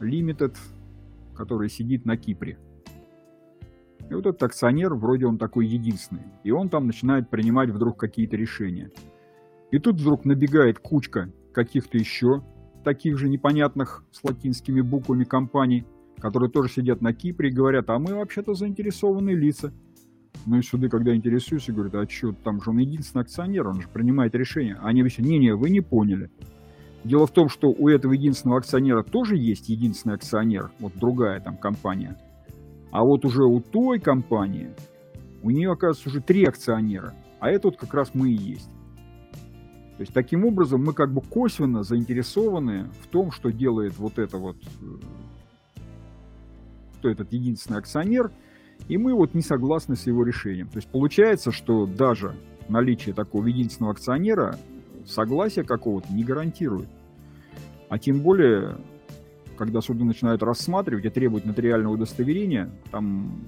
[0.00, 0.56] Limited,
[1.34, 2.58] который сидит на Кипре.
[4.10, 8.36] И вот этот акционер, вроде он такой единственный, и он там начинает принимать вдруг какие-то
[8.36, 8.90] решения.
[9.70, 12.42] И тут вдруг набегает кучка каких-то еще
[12.82, 15.84] таких же непонятных с латинскими буквами компаний–
[16.22, 19.72] которые тоже сидят на Кипре и говорят, а мы вообще-то заинтересованные лица.
[20.46, 23.88] Ну и суды, когда интересуются, говорят, а что, там же он единственный акционер, он же
[23.88, 24.78] принимает решение.
[24.82, 26.30] Они говорят, не-не, вы не поняли.
[27.02, 31.56] Дело в том, что у этого единственного акционера тоже есть единственный акционер, вот другая там
[31.56, 32.16] компания.
[32.92, 34.70] А вот уже у той компании,
[35.42, 37.14] у нее, оказывается, уже три акционера.
[37.40, 38.70] А это вот как раз мы и есть.
[40.02, 44.36] То есть таким образом мы как бы косвенно заинтересованы в том, что делает вот это
[44.36, 45.80] вот э,
[46.98, 48.32] кто этот единственный акционер,
[48.88, 50.66] и мы вот не согласны с его решением.
[50.66, 52.34] То есть получается, что даже
[52.68, 54.58] наличие такого единственного акционера
[55.06, 56.88] согласия какого-то не гарантирует.
[57.88, 58.78] А тем более,
[59.56, 63.40] когда суды начинают рассматривать и требовать нотариального удостоверения, там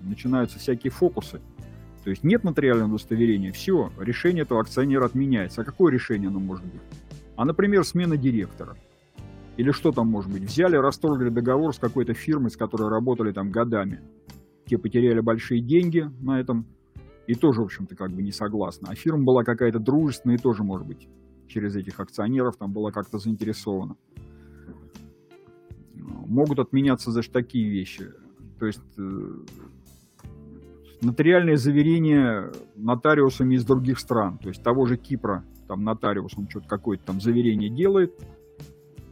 [0.00, 1.42] начинаются всякие фокусы.
[2.08, 5.60] То есть нет нотариального удостоверения, все, решение этого акционера отменяется.
[5.60, 6.80] А какое решение оно может быть?
[7.36, 8.76] А, например, смена директора–
[9.58, 10.44] или что там может быть?
[10.44, 14.00] Взяли, расторгли договор с какой-то фирмой, с которой работали там годами.
[14.66, 16.64] Те потеряли большие деньги на этом
[17.26, 18.86] и тоже, в общем-то, как бы не согласны.
[18.88, 21.08] А фирма была какая-то дружественная и тоже, может быть,
[21.48, 23.96] через этих акционеров там была как-то заинтересована.
[25.92, 28.12] Могут отменяться за такие вещи.
[28.60, 28.80] То есть
[31.00, 36.68] нотариальное заверение нотариусами из других стран, то есть того же Кипра, там нотариус, он что-то
[36.68, 38.12] какое-то там заверение делает,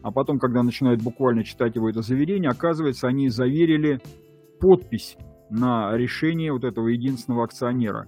[0.03, 4.01] а потом, когда начинают буквально читать его это заверение, оказывается, они заверили
[4.61, 5.17] подпись
[5.51, 8.07] на решение вот этого единственного акционера.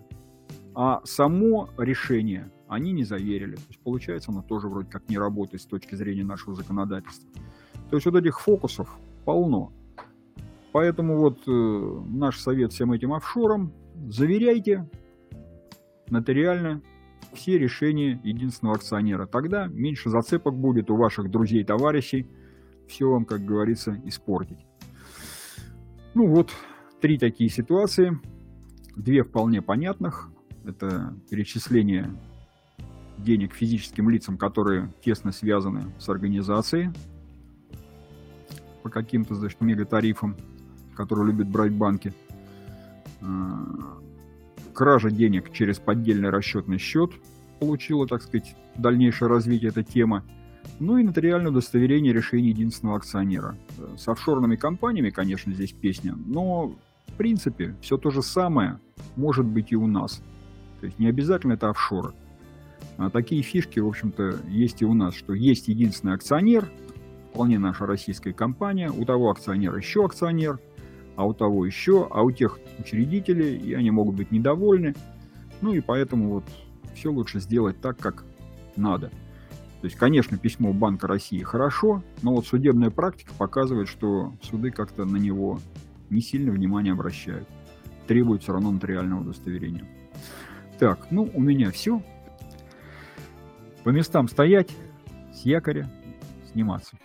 [0.74, 3.56] А само решение они не заверили.
[3.56, 7.28] То есть, получается, оно тоже вроде как не работает с точки зрения нашего законодательства.
[7.90, 9.72] То есть вот этих фокусов полно.
[10.72, 13.72] Поэтому вот э, наш совет всем этим офшорам,
[14.08, 14.88] заверяйте
[16.08, 16.82] нотариально
[17.32, 19.26] все решения единственного акционера.
[19.26, 22.26] Тогда меньше зацепок будет у ваших друзей, товарищей
[22.88, 24.66] все вам, как говорится, испортить.
[26.14, 26.50] Ну вот,
[27.00, 28.18] три такие ситуации.
[28.96, 30.30] Две вполне понятных.
[30.64, 32.10] Это перечисление
[33.18, 36.90] денег физическим лицам, которые тесно связаны с организацией
[38.82, 40.36] по каким-то, значит, мегатарифам,
[40.98, 42.12] которые любят брать банки.
[43.22, 43.98] А,
[44.74, 47.12] кража денег через поддельный расчетный счет
[47.60, 50.24] получила, так сказать, дальнейшее развитие этой темы.
[50.80, 53.56] Ну и нотариальное удостоверение решения единственного акционера.
[53.96, 56.74] С офшорными компаниями, конечно, здесь песня, но
[57.06, 58.80] в принципе все то же самое
[59.14, 60.20] может быть и у нас.
[60.80, 62.12] То есть не обязательно это офшоры.
[62.96, 66.68] А такие фишки, в общем-то, есть и у нас, что есть единственный акционер,
[67.30, 70.58] вполне наша российская компания, у того акционера еще акционер,
[71.18, 74.94] а у того еще, а у тех учредители, и они могут быть недовольны.
[75.60, 76.44] Ну и поэтому вот
[76.94, 78.24] все лучше сделать так, как
[78.76, 79.08] надо.
[79.80, 85.04] То есть, конечно, письмо Банка России хорошо, но вот судебная практика показывает, что суды как-то
[85.04, 85.58] на него
[86.08, 87.48] не сильно внимание обращают.
[88.06, 89.88] Требуют все равно нотариального удостоверения.
[90.78, 92.00] Так, ну, у меня все.
[93.82, 94.70] По местам стоять,
[95.34, 95.90] с якоря
[96.52, 96.96] сниматься.